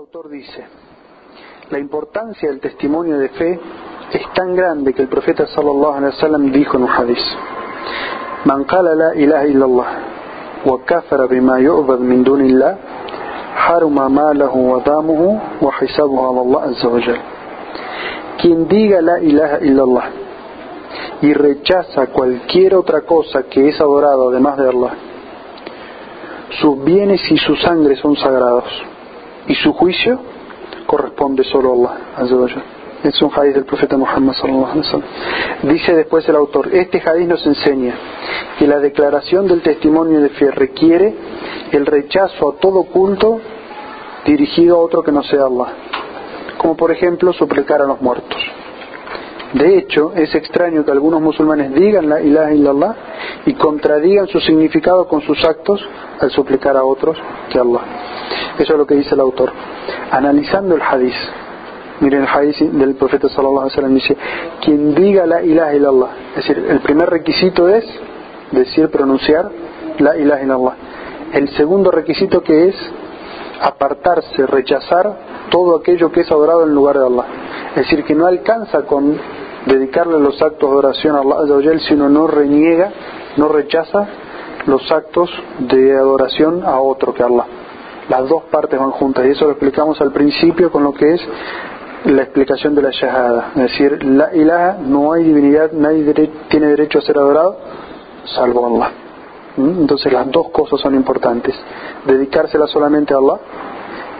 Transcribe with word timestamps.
autor 0.00 0.30
dice, 0.30 0.64
la 1.68 1.78
importancia 1.78 2.48
del 2.48 2.58
testimonio 2.58 3.18
de 3.18 3.28
fe 3.28 3.60
es 4.10 4.32
tan 4.32 4.56
grande 4.56 4.94
que 4.94 5.02
el 5.02 5.08
profeta 5.08 5.46
sallallahu 5.46 5.92
alaihi 5.92 6.14
wasallam 6.14 6.52
dijo 6.52 6.78
en 6.78 6.84
un 6.84 6.88
hadith, 6.88 7.18
Man 8.46 8.64
qala 8.64 8.94
la 8.94 9.14
ilaha 9.14 9.46
illallah 9.46 9.86
wa 10.64 10.84
kafara 10.86 11.26
bima 11.26 11.60
yu'bad 11.60 12.00
min 12.00 12.24
dunillah 12.24 12.78
haruma 13.68 14.08
malahu 14.08 14.72
wa 14.72 14.80
damuhu 14.80 15.38
wa 15.60 15.70
hisabuhu 15.78 16.28
ala 16.30 16.40
Allah 16.40 16.62
azza 16.70 16.88
wa 16.88 17.00
jal. 17.00 17.20
Quien 18.40 18.68
diga 18.68 19.02
la 19.02 19.20
ilaha 19.20 19.58
illallah 19.60 20.06
y 21.20 21.34
rechaza 21.34 22.06
cualquier 22.06 22.74
otra 22.74 23.02
cosa 23.02 23.42
que 23.42 23.68
es 23.68 23.78
adorado 23.78 24.30
además 24.30 24.56
de 24.56 24.66
Allah, 24.66 24.92
sus 26.58 26.82
bienes 26.82 27.20
y 27.30 27.36
su 27.36 27.54
sangre 27.56 27.96
son 27.96 28.16
sagrados 28.16 28.64
y 29.50 29.54
su 29.56 29.72
juicio 29.72 30.20
corresponde 30.86 31.42
solo 31.42 31.88
a 31.88 31.96
Allah. 32.16 32.62
Es 33.02 33.20
un 33.20 33.32
hadith 33.34 33.54
del 33.54 33.64
profeta 33.64 33.96
Muhammad. 33.96 34.34
Dice 35.62 35.96
después 35.96 36.28
el 36.28 36.36
autor, 36.36 36.72
este 36.72 37.02
hadith 37.04 37.26
nos 37.26 37.44
enseña 37.44 37.94
que 38.58 38.68
la 38.68 38.78
declaración 38.78 39.48
del 39.48 39.60
testimonio 39.60 40.20
de 40.20 40.28
fe 40.28 40.52
requiere 40.52 41.12
el 41.72 41.84
rechazo 41.84 42.50
a 42.50 42.60
todo 42.60 42.84
culto 42.84 43.40
dirigido 44.24 44.76
a 44.76 44.80
otro 44.80 45.02
que 45.02 45.10
no 45.10 45.24
sea 45.24 45.46
Allah, 45.46 45.72
como 46.56 46.76
por 46.76 46.92
ejemplo 46.92 47.32
suplicar 47.32 47.82
a 47.82 47.86
los 47.86 48.00
muertos. 48.00 48.38
De 49.54 49.78
hecho, 49.78 50.12
es 50.14 50.32
extraño 50.36 50.84
que 50.84 50.92
algunos 50.92 51.20
musulmanes 51.20 51.74
digan 51.74 52.08
la 52.08 52.20
ilaha 52.20 52.54
illallah 52.54 52.94
y 53.46 53.54
contradigan 53.54 54.28
su 54.28 54.38
significado 54.38 55.08
con 55.08 55.22
sus 55.22 55.44
actos 55.44 55.84
al 56.20 56.30
suplicar 56.30 56.76
a 56.76 56.84
otros 56.84 57.18
que 57.50 57.58
Allah. 57.58 57.80
Eso 58.58 58.72
es 58.72 58.78
lo 58.78 58.86
que 58.86 58.94
dice 58.94 59.14
el 59.14 59.20
autor. 59.20 59.52
Analizando 60.10 60.74
el 60.74 60.82
hadith, 60.82 61.14
Miren 62.00 62.22
el 62.22 62.28
hadith 62.28 62.58
del 62.58 62.94
profeta 62.94 63.28
sallallahu 63.28 63.58
alaihi 63.58 63.72
wasallam 63.76 63.94
dice, 63.94 64.16
quien 64.62 64.94
diga 64.94 65.26
la 65.26 65.42
ilaha 65.42 65.74
illallah, 65.74 66.10
es 66.30 66.36
decir, 66.36 66.64
el 66.66 66.80
primer 66.80 67.10
requisito 67.10 67.68
es 67.68 67.84
decir, 68.52 68.88
pronunciar 68.90 69.50
la 69.98 70.16
ilaha 70.16 70.42
illallah. 70.42 70.74
El 71.34 71.48
segundo 71.50 71.90
requisito 71.90 72.42
que 72.42 72.68
es 72.68 72.74
apartarse, 73.60 74.46
rechazar 74.46 75.14
todo 75.50 75.76
aquello 75.76 76.10
que 76.10 76.22
es 76.22 76.30
adorado 76.30 76.64
en 76.64 76.74
lugar 76.74 76.98
de 76.98 77.06
Allah. 77.06 77.26
Es 77.70 77.82
decir, 77.82 78.04
que 78.04 78.14
no 78.14 78.26
alcanza 78.26 78.82
con 78.82 79.18
dedicarle 79.66 80.18
los 80.18 80.40
actos 80.40 80.70
de 80.70 80.76
oración 80.76 81.16
a 81.16 81.20
Allah, 81.20 81.78
sino 81.86 82.08
no 82.08 82.26
reniega, 82.26 82.90
no 83.36 83.48
rechaza 83.48 84.08
los 84.66 84.90
actos 84.90 85.30
de 85.58 85.94
adoración 85.94 86.62
a 86.64 86.80
otro 86.80 87.12
que 87.12 87.22
Allah. 87.22 87.44
Las 88.10 88.28
dos 88.28 88.42
partes 88.50 88.76
van 88.76 88.90
juntas 88.90 89.24
y 89.24 89.30
eso 89.30 89.44
lo 89.44 89.52
explicamos 89.52 90.00
al 90.00 90.10
principio 90.10 90.72
con 90.72 90.82
lo 90.82 90.92
que 90.92 91.14
es 91.14 91.20
la 92.06 92.22
explicación 92.22 92.74
de 92.74 92.82
la 92.82 92.90
shahada. 92.90 93.52
Es 93.54 93.62
decir, 93.62 94.04
la 94.04 94.34
ilaha, 94.34 94.78
no 94.84 95.12
hay 95.12 95.22
divinidad, 95.22 95.70
nadie 95.70 96.12
tiene 96.48 96.66
derecho 96.66 96.98
a 96.98 97.02
ser 97.02 97.16
adorado, 97.16 97.56
salvo 98.24 98.66
Allah. 98.66 98.90
¿Mm? 99.56 99.82
Entonces 99.82 100.12
las 100.12 100.28
dos 100.28 100.48
cosas 100.50 100.80
son 100.80 100.96
importantes. 100.96 101.54
Dedicársela 102.04 102.66
solamente 102.66 103.14
a 103.14 103.18
Allah 103.18 103.38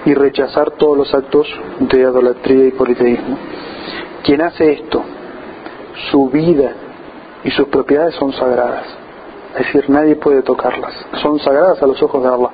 y 0.05 0.15
rechazar 0.15 0.71
todos 0.73 0.97
los 0.97 1.13
actos 1.13 1.49
de 1.81 1.99
idolatría 1.99 2.67
y 2.67 2.71
politeísmo. 2.71 3.37
Quien 4.23 4.41
hace 4.41 4.71
esto, 4.71 5.03
su 6.13 6.31
vida 6.31 6.75
y 7.43 7.51
sus 7.51 7.67
propiedades 7.67 8.15
son 8.15 8.33
sagradas. 8.35 8.85
Es 9.59 9.67
decir, 9.67 9.91
nadie 9.91 10.15
puede 10.15 10.43
tocarlas. 10.43 10.95
Son 11.21 11.41
sagradas 11.41 11.83
a 11.83 11.89
los 11.89 12.01
ojos 12.01 12.23
de 12.23 12.29
Allah. 12.29 12.51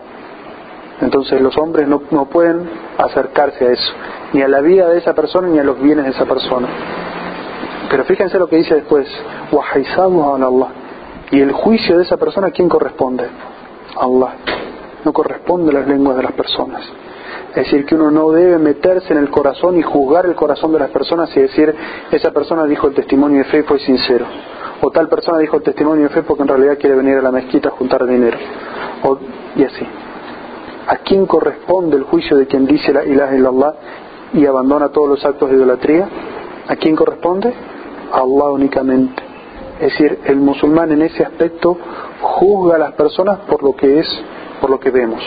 Entonces 1.01 1.41
los 1.41 1.57
hombres 1.59 1.87
no, 1.87 2.03
no 2.11 2.27
pueden 2.27 2.69
acercarse 2.99 3.67
a 3.67 3.73
eso, 3.73 3.93
ni 4.33 4.43
a 4.43 4.49
la 4.49 4.61
vida 4.61 4.89
de 4.89 4.99
esa 4.99 5.15
persona 5.15 5.49
ni 5.49 5.59
a 5.59 5.65
los 5.65 5.81
bienes 5.81 6.07
de 6.07 6.11
esa 6.13 6.25
persona. 6.25 6.69
Pero 7.91 8.05
fíjense 8.05 8.39
lo 8.39 8.49
que 8.49 8.57
dice 8.57 8.75
después, 8.75 9.07
Allah. 9.53 10.69
Y 11.31 11.41
el 11.41 11.53
juicio 11.53 11.99
de 11.99 12.05
esa 12.05 12.17
persona, 12.17 12.49
¿a 12.49 12.51
quién 12.51 12.69
corresponde? 12.69 13.25
Allah. 13.97 14.35
No 15.05 15.13
corresponde 15.13 15.71
a 15.71 15.81
las 15.81 15.89
lenguas 15.89 16.17
de 16.17 16.23
las 16.23 16.33
personas. 16.33 16.83
Es 17.51 17.55
decir, 17.57 17.87
que 17.87 17.95
uno 17.95 18.11
no 18.11 18.31
debe 18.31 18.59
meterse 18.59 19.13
en 19.13 19.19
el 19.19 19.31
corazón 19.31 19.79
y 19.79 19.83
juzgar 19.83 20.27
el 20.27 20.35
corazón 20.35 20.73
de 20.73 20.79
las 20.79 20.91
personas 20.91 21.35
y 21.37 21.41
decir, 21.41 21.75
esa 22.11 22.31
persona 22.31 22.65
dijo 22.65 22.87
el 22.89 22.95
testimonio 22.95 23.39
de 23.39 23.45
fe 23.45 23.59
y 23.59 23.63
fue 23.63 23.79
sincero. 23.79 24.27
O 24.83 24.91
tal 24.91 25.09
persona 25.09 25.39
dijo 25.39 25.57
el 25.57 25.63
testimonio 25.63 26.05
de 26.05 26.11
fe 26.11 26.23
porque 26.23 26.43
en 26.43 26.49
realidad 26.49 26.79
quiere 26.79 26.97
venir 26.97 27.17
a 27.17 27.23
la 27.23 27.31
mezquita 27.31 27.69
a 27.69 27.73
juntar 27.73 28.07
dinero. 28.07 28.37
O, 29.05 29.19
y 29.57 29.65
así. 29.65 29.87
¿A 30.87 30.99
quién 30.99 31.27
corresponde 31.27 31.97
el 31.97 32.05
juicio 32.05 32.37
de 32.37 32.47
quien 32.47 32.65
dice 32.65 32.93
la 32.93 33.05
ilaha 33.05 33.35
illallah 33.37 33.75
y 34.35 34.47
abandona 34.47 34.91
todos 34.91 35.09
los 35.09 35.25
actos 35.25 35.51
de 35.51 35.57
idolatría? 35.57 36.09
¿A 36.69 36.77
quién 36.77 36.95
corresponde? 36.95 37.53
A 38.13 38.19
Allah 38.19 38.51
únicamente. 38.53 39.21
Es 39.81 39.93
decir, 39.93 40.21
el 40.25 40.37
musulmán 40.37 40.93
en 40.93 41.03
ese 41.03 41.25
aspecto 41.25 41.77
juzga 42.21 42.77
a 42.77 42.79
las 42.79 42.93
personas 42.93 43.41
por 43.49 43.65
lo 43.65 43.75
que 43.75 43.99
es, 43.99 44.07
por 44.61 44.71
lo 44.71 44.79
que 44.79 44.91
vemos. 44.91 45.23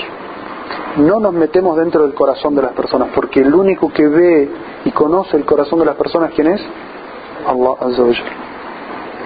No 0.98 1.20
nos 1.20 1.34
metemos 1.34 1.78
dentro 1.78 2.04
del 2.04 2.14
corazón 2.14 2.56
de 2.56 2.62
las 2.62 2.72
personas, 2.72 3.10
porque 3.14 3.42
el 3.42 3.54
único 3.54 3.92
que 3.92 4.08
ve 4.08 4.50
y 4.86 4.92
conoce 4.92 5.36
el 5.36 5.46
corazón 5.46 5.80
de 5.80 5.86
las 5.86 5.96
personas, 5.96 6.32
¿quién 6.36 6.48
es? 6.48 6.62
Allah 7.46 7.76
Azza 7.82 8.04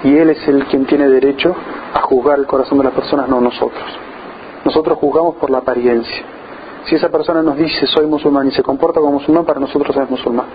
Y 0.04 0.18
Él 0.18 0.32
es 0.32 0.48
el 0.48 0.66
quien 0.66 0.86
tiene 0.88 1.08
derecho 1.08 1.56
a 1.94 2.02
juzgar 2.02 2.40
el 2.40 2.48
corazón 2.48 2.80
de 2.80 2.86
las 2.86 2.94
personas, 2.94 3.30
no 3.30 3.40
nosotros. 3.40 4.13
Nosotros 4.66 4.98
juzgamos 5.00 5.36
por 5.36 5.50
la 5.50 5.60
apariencia. 5.60 6.24
Si 6.86 6.96
esa 6.96 7.10
persona 7.10 7.42
nos 7.42 7.58
dice 7.58 7.88
soy 7.88 8.06
musulmán 8.08 8.48
y 8.48 8.52
se 8.52 8.64
comporta 8.64 9.00
como 9.00 9.14
musulmán, 9.14 9.46
para 9.46 9.60
nosotros 9.60 9.96
es 9.96 10.10
musulmán. 10.10 10.46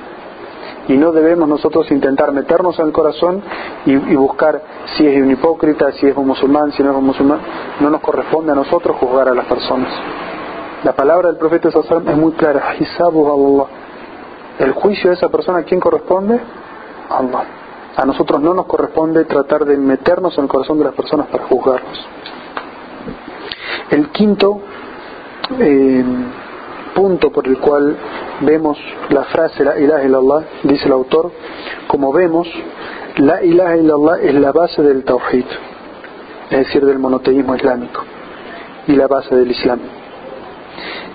Y 0.88 0.96
no 0.96 1.12
debemos 1.12 1.48
nosotros 1.48 1.90
intentar 1.90 2.32
meternos 2.32 2.78
en 2.78 2.86
el 2.86 2.92
corazón 2.92 3.42
y, 3.84 3.96
buscar 4.16 4.62
si 4.96 5.06
es 5.06 5.20
un 5.20 5.30
hipócrita, 5.30 5.92
si 5.92 6.06
es 6.06 6.16
un 6.16 6.26
musulmán, 6.26 6.72
si 6.72 6.82
no 6.82 6.92
es 6.92 6.96
un 6.96 7.04
musulmán. 7.04 7.40
No 7.80 7.90
nos 7.90 8.00
corresponde 8.00 8.52
a 8.52 8.54
nosotros 8.54 8.96
juzgar 8.96 9.28
a 9.28 9.34
las 9.34 9.44
personas. 9.46 9.92
La 10.84 10.92
palabra 10.92 11.28
del 11.28 11.36
profeta 11.36 11.68
es 11.68 12.16
muy 12.16 12.32
clara. 12.32 12.74
El 14.58 14.72
juicio 14.72 15.10
de 15.10 15.16
esa 15.16 15.28
persona, 15.28 15.58
¿a 15.58 15.62
quién 15.64 15.78
corresponde? 15.78 16.40
Allah. 17.10 17.44
A 17.96 18.06
nosotros 18.06 18.40
no 18.40 18.54
nos 18.54 18.66
corresponde 18.66 19.24
tratar 19.24 19.64
de 19.64 19.76
meternos 19.76 20.38
en 20.38 20.44
el 20.44 20.50
corazón 20.50 20.78
de 20.78 20.84
las 20.84 20.94
personas 20.94 21.26
para 21.26 21.44
juzgarlos. 21.44 22.06
El 23.90 24.08
quinto 24.10 24.60
eh, 25.58 26.04
punto 26.94 27.30
por 27.30 27.46
el 27.46 27.58
cual 27.58 27.96
vemos 28.40 28.78
la 29.10 29.24
frase 29.24 29.64
la 29.64 29.78
ilaha 29.78 30.04
illallah, 30.04 30.44
dice 30.64 30.86
el 30.86 30.92
autor, 30.92 31.30
como 31.86 32.12
vemos, 32.12 32.48
la 33.16 33.42
ilaha 33.42 33.76
illallah 33.76 34.20
es 34.20 34.34
la 34.34 34.52
base 34.52 34.82
del 34.82 35.04
tawhid, 35.04 35.46
es 36.50 36.58
decir, 36.58 36.84
del 36.84 36.98
monoteísmo 36.98 37.56
islámico 37.56 38.02
y 38.86 38.92
la 38.92 39.06
base 39.06 39.34
del 39.34 39.50
islam. 39.50 39.80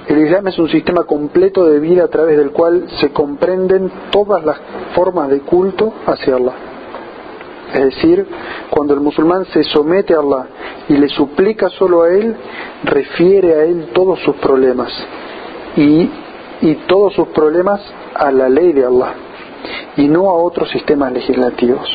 El 0.07 0.19
Islam 0.19 0.47
es 0.47 0.59
un 0.59 0.67
sistema 0.67 1.05
completo 1.05 1.65
de 1.65 1.79
vida 1.79 2.03
a 2.03 2.07
través 2.09 2.37
del 2.37 2.51
cual 2.51 2.87
se 2.99 3.11
comprenden 3.11 3.89
todas 4.11 4.43
las 4.43 4.57
formas 4.93 5.29
de 5.29 5.39
culto 5.39 5.93
hacia 6.05 6.35
Allah. 6.35 6.53
Es 7.73 7.85
decir, 7.85 8.27
cuando 8.73 8.95
el 8.95 9.01
musulmán 9.01 9.45
se 9.53 9.63
somete 9.65 10.15
a 10.15 10.19
Allah 10.19 10.47
y 10.89 10.97
le 10.97 11.07
suplica 11.09 11.69
solo 11.69 12.01
a 12.01 12.09
Él, 12.09 12.35
refiere 12.83 13.53
a 13.53 13.65
Él 13.65 13.91
todos 13.93 14.19
sus 14.21 14.35
problemas 14.37 14.91
y, 15.75 16.09
y 16.59 16.75
todos 16.87 17.13
sus 17.13 17.27
problemas 17.27 17.81
a 18.15 18.31
la 18.31 18.49
ley 18.49 18.73
de 18.73 18.83
Allah 18.83 19.13
y 19.95 20.07
no 20.07 20.27
a 20.27 20.33
otros 20.33 20.71
sistemas 20.71 21.11
legislativos. 21.11 21.87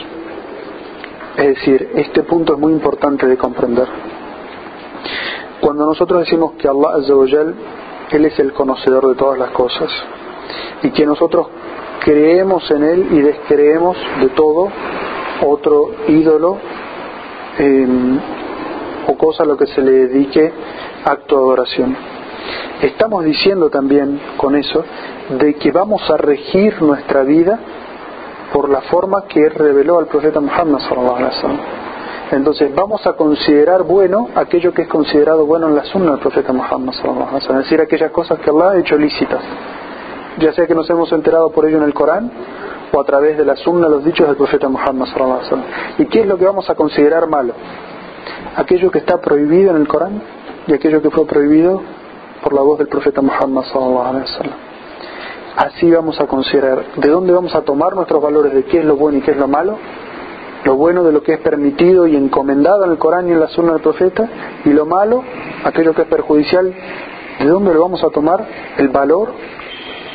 Es 1.36 1.48
decir, 1.48 1.90
este 1.96 2.22
punto 2.22 2.54
es 2.54 2.60
muy 2.60 2.72
importante 2.72 3.26
de 3.26 3.36
comprender. 3.36 3.88
Cuando 5.60 5.84
nosotros 5.84 6.20
decimos 6.20 6.52
que 6.52 6.68
Allah 6.68 6.90
Azza 6.94 7.12
Él 8.12 8.24
es 8.24 8.38
el 8.38 8.52
conocedor 8.52 9.08
de 9.08 9.16
todas 9.16 9.36
las 9.36 9.50
cosas 9.50 9.90
y 10.84 10.90
que 10.90 11.04
nosotros 11.04 11.48
creemos 12.04 12.70
en 12.70 12.84
Él 12.84 13.08
y 13.10 13.20
descreemos 13.20 13.96
de 14.20 14.28
todo 14.28 14.68
otro 15.46 15.90
ídolo 16.08 16.58
em, 17.58 18.18
o 19.06 19.16
cosa 19.16 19.42
a 19.42 19.46
lo 19.46 19.56
que 19.56 19.66
se 19.66 19.80
le 19.80 19.90
dedique 19.90 20.52
acto 21.04 21.36
de 21.36 21.42
adoración. 21.42 21.96
Estamos 22.82 23.24
diciendo 23.24 23.70
también 23.70 24.20
con 24.36 24.54
eso 24.54 24.84
de 25.30 25.54
que 25.54 25.72
vamos 25.72 26.08
a 26.10 26.16
regir 26.16 26.80
nuestra 26.80 27.22
vida 27.22 27.58
por 28.52 28.68
la 28.68 28.82
forma 28.82 29.24
que 29.24 29.48
reveló 29.48 29.98
al 29.98 30.06
profeta 30.06 30.40
Muhammad 30.40 30.80
Entonces 32.30 32.74
vamos 32.74 33.06
a 33.06 33.14
considerar 33.14 33.82
bueno 33.82 34.28
aquello 34.34 34.72
que 34.72 34.82
es 34.82 34.88
considerado 34.88 35.44
bueno 35.44 35.68
en 35.68 35.74
la 35.74 35.84
sunna 35.84 36.12
del 36.12 36.20
profeta 36.20 36.52
Muhammad 36.52 36.94
es 36.94 37.56
decir, 37.56 37.80
aquellas 37.80 38.10
cosas 38.10 38.38
que 38.38 38.50
Allah 38.50 38.70
ha 38.70 38.78
hecho 38.78 38.96
lícitas, 38.96 39.40
ya 40.38 40.52
sea 40.52 40.66
que 40.66 40.74
nos 40.74 40.88
hemos 40.88 41.10
enterado 41.12 41.50
por 41.50 41.66
ello 41.66 41.78
en 41.78 41.84
el 41.84 41.94
Corán 41.94 42.30
a 43.00 43.04
través 43.04 43.36
de 43.36 43.44
la 43.44 43.56
sunna 43.56 43.88
los 43.88 44.04
dichos 44.04 44.26
del 44.26 44.36
profeta 44.36 44.68
Muhammad 44.68 45.08
¿Y 45.98 46.06
qué 46.06 46.20
es 46.20 46.26
lo 46.26 46.38
que 46.38 46.44
vamos 46.44 46.68
a 46.70 46.74
considerar 46.74 47.26
malo? 47.28 47.54
Aquello 48.56 48.90
que 48.90 48.98
está 48.98 49.20
prohibido 49.20 49.70
en 49.70 49.76
el 49.76 49.88
Corán 49.88 50.22
y 50.66 50.72
aquello 50.72 51.00
que 51.02 51.10
fue 51.10 51.26
prohibido 51.26 51.82
por 52.42 52.52
la 52.52 52.60
voz 52.60 52.78
del 52.78 52.88
profeta 52.88 53.20
Muhammad 53.20 53.64
así 55.58 55.90
vamos 55.90 56.20
a 56.20 56.26
considerar 56.26 56.84
de 56.96 57.08
dónde 57.08 57.32
vamos 57.32 57.52
a 57.54 57.62
tomar 57.62 57.94
nuestros 57.94 58.22
valores 58.22 58.54
de 58.54 58.64
qué 58.64 58.78
es 58.78 58.84
lo 58.84 58.96
bueno 58.96 59.18
y 59.18 59.22
qué 59.22 59.32
es 59.32 59.36
lo 59.36 59.48
malo, 59.48 59.76
lo 60.64 60.76
bueno 60.76 61.02
de 61.02 61.10
lo 61.10 61.22
que 61.24 61.34
es 61.34 61.40
permitido 61.40 62.06
y 62.06 62.14
encomendado 62.14 62.84
en 62.84 62.92
el 62.92 62.98
Corán 62.98 63.28
y 63.28 63.32
en 63.32 63.40
la 63.40 63.48
Sunna 63.48 63.72
del 63.72 63.82
Profeta, 63.82 64.28
y 64.64 64.70
lo 64.70 64.86
malo, 64.86 65.24
aquello 65.64 65.94
que 65.94 66.02
es 66.02 66.08
perjudicial, 66.08 66.72
¿de 67.40 67.46
dónde 67.46 67.74
lo 67.74 67.82
vamos 67.82 68.04
a 68.04 68.10
tomar? 68.10 68.46
El 68.76 68.88
valor 68.88 69.32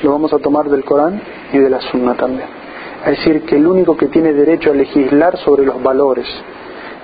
lo 0.02 0.12
vamos 0.12 0.32
a 0.32 0.40
tomar 0.40 0.70
del 0.70 0.86
Corán 0.86 1.22
y 1.52 1.58
de 1.58 1.70
la 1.70 1.82
Sunna 1.82 2.16
también. 2.16 2.63
Es 3.06 3.18
decir, 3.18 3.44
que 3.46 3.58
el 3.58 3.68
único 3.68 3.98
que 3.98 4.08
tiene 4.08 4.34
derecho 4.34 4.72
a 4.72 4.74
legislar 4.74 5.38
sobre 5.38 5.66
los 5.66 5.82
valores 5.82 6.26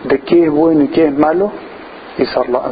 de 0.04 0.20
qué 0.20 0.46
es 0.46 0.52
bueno 0.52 0.84
y 0.84 0.88
qué 0.88 1.08
es 1.08 1.18
malo 1.18 1.52
es 2.18 2.30
Allah 2.36 2.72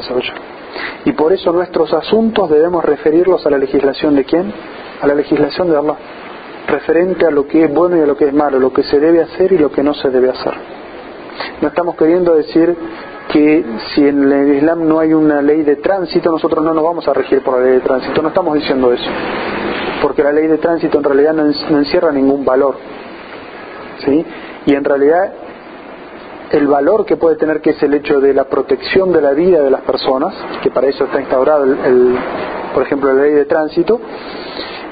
Y 1.05 1.11
por 1.11 1.33
eso 1.33 1.51
nuestros 1.51 1.93
asuntos 1.93 2.49
debemos 2.49 2.83
referirlos 2.85 3.45
a 3.45 3.49
la 3.49 3.57
legislación 3.57 4.15
de 4.15 4.23
quién? 4.23 4.53
A 5.01 5.07
la 5.07 5.13
legislación 5.13 5.69
de 5.69 5.77
Allah 5.77 5.95
referente 6.67 7.25
a 7.25 7.31
lo 7.31 7.47
que 7.47 7.63
es 7.63 7.73
bueno 7.73 7.97
y 7.97 8.01
a 8.01 8.05
lo 8.05 8.17
que 8.17 8.25
es 8.25 8.33
malo, 8.33 8.59
lo 8.59 8.73
que 8.73 8.83
se 8.83 8.99
debe 8.99 9.21
hacer 9.21 9.53
y 9.53 9.57
lo 9.57 9.71
que 9.71 9.81
no 9.81 9.93
se 9.93 10.09
debe 10.09 10.29
hacer. 10.29 10.53
No 11.61 11.69
estamos 11.69 11.95
queriendo 11.95 12.35
decir 12.35 12.75
que 13.31 13.65
si 13.93 14.07
en 14.07 14.31
el 14.31 14.55
Islam 14.55 14.87
no 14.87 14.99
hay 14.99 15.13
una 15.13 15.41
ley 15.41 15.63
de 15.63 15.77
tránsito, 15.77 16.29
nosotros 16.29 16.63
no 16.63 16.73
nos 16.73 16.83
vamos 16.83 17.07
a 17.07 17.13
regir 17.13 17.41
por 17.41 17.57
la 17.57 17.65
ley 17.65 17.73
de 17.75 17.81
tránsito. 17.81 18.21
No 18.21 18.29
estamos 18.29 18.55
diciendo 18.55 18.91
eso. 18.91 19.09
Porque 20.01 20.23
la 20.23 20.31
ley 20.31 20.47
de 20.47 20.57
tránsito 20.57 20.97
en 20.97 21.03
realidad 21.03 21.33
no, 21.33 21.45
encierra 21.45 22.11
ningún 22.11 22.45
valor. 22.45 22.75
¿Sí? 24.03 24.25
Y 24.65 24.73
en 24.73 24.83
realidad 24.83 25.33
el 26.51 26.67
valor 26.67 27.05
que 27.05 27.17
puede 27.17 27.35
tener 27.35 27.61
que 27.61 27.71
es 27.71 27.83
el 27.83 27.93
hecho 27.93 28.19
de 28.19 28.33
la 28.33 28.45
protección 28.45 29.11
de 29.11 29.21
la 29.21 29.31
vida 29.31 29.61
de 29.61 29.69
las 29.69 29.81
personas, 29.81 30.33
que 30.61 30.71
para 30.71 30.87
eso 30.87 31.05
está 31.05 31.19
instaurado, 31.19 31.63
el, 31.63 32.17
por 32.73 32.83
ejemplo, 32.83 33.13
la 33.13 33.23
ley 33.23 33.33
de 33.33 33.45
tránsito, 33.45 33.99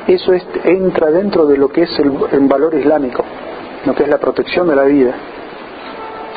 eso 0.08 0.34
entra 0.64 1.10
dentro 1.12 1.46
de 1.46 1.58
lo 1.58 1.70
que 1.70 1.84
es 1.84 2.00
el, 2.00 2.12
valor 2.48 2.76
islámico, 2.76 3.24
lo 3.86 3.96
que 3.96 4.04
es 4.04 4.10
la 4.10 4.18
protección 4.18 4.68
de 4.68 4.76
la 4.76 4.84
vida, 4.84 5.16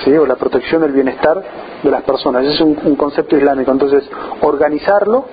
¿sí? 0.05 0.13
o 0.17 0.25
la 0.25 0.37
protección 0.37 0.83
del 0.83 0.93
bienestar 0.93 1.43
de 1.83 1.91
las 1.91 2.03
personas. 2.03 2.47
Es 2.47 2.61
un 2.61 2.97
concepto 2.97 3.37
islámico. 3.37 3.73
Entonces, 3.73 4.09
organizarlo, 4.43 5.27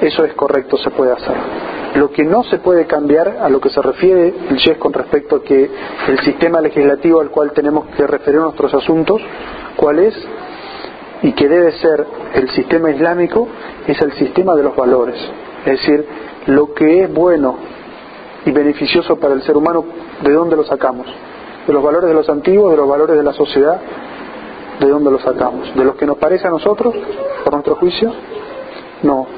eso 0.00 0.24
es 0.24 0.34
correcto, 0.34 0.76
se 0.76 0.90
puede 0.90 1.12
hacer. 1.12 1.34
Lo 1.94 2.10
que 2.10 2.22
no 2.24 2.44
se 2.44 2.58
puede 2.58 2.86
cambiar 2.86 3.38
a 3.40 3.48
lo 3.48 3.60
que 3.60 3.70
se 3.70 3.82
refiere 3.82 4.34
el 4.50 4.56
Sheikh 4.56 4.78
con 4.78 4.92
respecto 4.92 5.36
a 5.36 5.42
que 5.42 5.70
el 6.08 6.20
sistema 6.20 6.60
legislativo 6.60 7.20
al 7.20 7.30
cual 7.30 7.52
tenemos 7.52 7.86
que 7.96 8.06
referir 8.06 8.40
nuestros 8.40 8.72
asuntos, 8.74 9.20
¿cuál 9.76 9.98
es? 9.98 10.14
Y 11.22 11.32
que 11.32 11.48
debe 11.48 11.72
ser 11.72 12.06
el 12.34 12.48
sistema 12.50 12.90
islámico, 12.90 13.48
es 13.86 14.00
el 14.00 14.12
sistema 14.12 14.54
de 14.54 14.62
los 14.62 14.76
valores. 14.76 15.16
Es 15.64 15.80
decir, 15.80 16.06
lo 16.46 16.72
que 16.74 17.02
es 17.02 17.12
bueno 17.12 17.56
y 18.44 18.52
beneficioso 18.52 19.16
para 19.16 19.34
el 19.34 19.42
ser 19.42 19.56
humano, 19.56 19.84
¿de 20.22 20.32
dónde 20.32 20.54
lo 20.54 20.64
sacamos? 20.64 21.06
¿De 21.66 21.72
los 21.72 21.82
valores 21.82 22.08
de 22.08 22.14
los 22.14 22.28
antiguos, 22.28 22.70
de 22.70 22.76
los 22.76 22.88
valores 22.88 23.16
de 23.16 23.22
la 23.22 23.32
sociedad? 23.32 23.80
¿De 24.78 24.88
dónde 24.88 25.10
lo 25.10 25.18
sacamos? 25.18 25.74
¿De 25.74 25.84
los 25.84 25.96
que 25.96 26.06
nos 26.06 26.18
parece 26.18 26.46
a 26.46 26.50
nosotros, 26.50 26.94
por 27.42 27.52
nuestro 27.52 27.74
juicio? 27.76 28.12
No. 29.02 29.37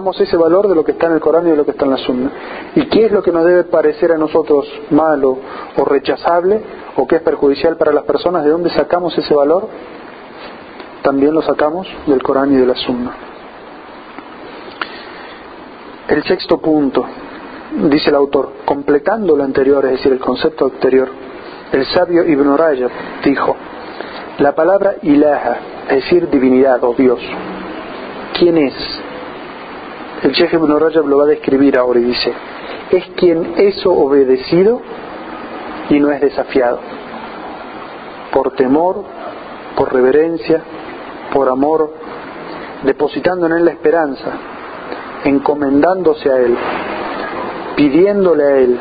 Tomamos 0.00 0.18
ese 0.18 0.38
valor 0.38 0.66
de 0.66 0.74
lo 0.74 0.82
que 0.82 0.92
está 0.92 1.08
en 1.08 1.12
el 1.12 1.20
Corán 1.20 1.46
y 1.46 1.50
de 1.50 1.56
lo 1.56 1.66
que 1.66 1.72
está 1.72 1.84
en 1.84 1.90
la 1.90 1.98
Sunna. 1.98 2.30
¿Y 2.74 2.86
qué 2.86 3.04
es 3.04 3.12
lo 3.12 3.22
que 3.22 3.30
nos 3.30 3.44
debe 3.44 3.64
parecer 3.64 4.10
a 4.12 4.16
nosotros 4.16 4.66
malo 4.88 5.36
o 5.76 5.84
rechazable 5.84 6.62
o 6.96 7.06
que 7.06 7.16
es 7.16 7.22
perjudicial 7.22 7.76
para 7.76 7.92
las 7.92 8.04
personas? 8.04 8.42
¿De 8.42 8.50
dónde 8.50 8.70
sacamos 8.70 9.18
ese 9.18 9.34
valor? 9.34 9.68
También 11.02 11.34
lo 11.34 11.42
sacamos 11.42 11.86
del 12.06 12.22
Corán 12.22 12.50
y 12.50 12.56
de 12.56 12.64
la 12.64 12.76
Sunna. 12.76 13.12
El 16.08 16.24
sexto 16.24 16.56
punto, 16.62 17.04
dice 17.90 18.08
el 18.08 18.16
autor, 18.16 18.52
completando 18.64 19.36
lo 19.36 19.44
anterior, 19.44 19.84
es 19.84 19.90
decir, 19.92 20.12
el 20.12 20.18
concepto 20.18 20.64
anterior, 20.64 21.10
el 21.72 21.84
sabio 21.88 22.24
Ibn 22.24 22.56
Rajab 22.56 22.90
dijo, 23.22 23.54
la 24.38 24.54
palabra 24.54 24.94
ilaha, 25.02 25.58
es 25.90 25.96
decir, 25.96 26.30
divinidad 26.30 26.82
o 26.84 26.94
Dios, 26.94 27.20
¿quién 28.38 28.56
es? 28.56 28.99
El 30.22 30.32
Sheikh 30.32 30.52
Ibn 30.52 30.78
Rajab 30.78 31.06
lo 31.06 31.16
va 31.18 31.24
a 31.24 31.28
describir 31.28 31.78
ahora 31.78 31.98
y 31.98 32.04
dice, 32.04 32.32
es 32.90 33.04
quien 33.16 33.54
es 33.56 33.84
obedecido 33.86 34.80
y 35.88 35.98
no 35.98 36.10
es 36.10 36.20
desafiado, 36.20 36.78
por 38.32 38.52
temor, 38.52 39.02
por 39.76 39.92
reverencia, 39.92 40.62
por 41.32 41.48
amor, 41.48 41.94
depositando 42.82 43.46
en 43.46 43.52
él 43.52 43.64
la 43.64 43.70
esperanza, 43.70 44.30
encomendándose 45.24 46.30
a 46.30 46.36
Él, 46.38 46.56
pidiéndole 47.76 48.44
a 48.44 48.56
Él, 48.58 48.78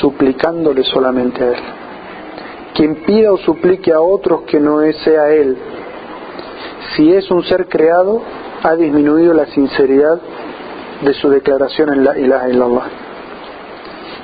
suplicándole 0.00 0.84
solamente 0.84 1.42
a 1.42 1.48
Él. 1.48 1.62
Quien 2.74 2.96
pida 2.96 3.32
o 3.32 3.38
suplique 3.38 3.92
a 3.92 4.00
otros 4.00 4.42
que 4.42 4.60
no 4.60 4.80
sea 5.04 5.30
Él, 5.30 5.56
si 6.94 7.12
es 7.12 7.30
un 7.30 7.42
ser 7.44 7.66
creado, 7.66 8.20
ha 8.64 8.74
disminuido 8.76 9.34
la 9.34 9.44
sinceridad 9.46 10.18
de 11.02 11.12
su 11.14 11.28
declaración 11.28 11.92
en 11.92 12.02
la 12.02 12.18
ilaha 12.18 12.48
illallah. 12.48 12.86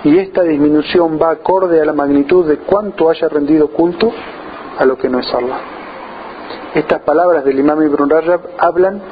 Y 0.05 0.17
esta 0.17 0.43
disminución 0.43 1.19
va 1.21 1.31
acorde 1.31 1.79
a 1.81 1.85
la 1.85 1.93
magnitud 1.93 2.47
de 2.47 2.57
cuánto 2.57 3.11
haya 3.11 3.29
rendido 3.29 3.69
culto 3.69 4.11
a 4.79 4.85
lo 4.87 4.97
que 4.97 5.11
no 5.11 5.19
es 5.19 5.33
Allah. 5.35 5.59
Estas 6.75 7.03
palabras 7.03 7.45
del 7.45 7.59
imam 7.59 7.83
Ibn 7.83 8.09
Rajab 8.09 8.41
hablan 8.59 9.03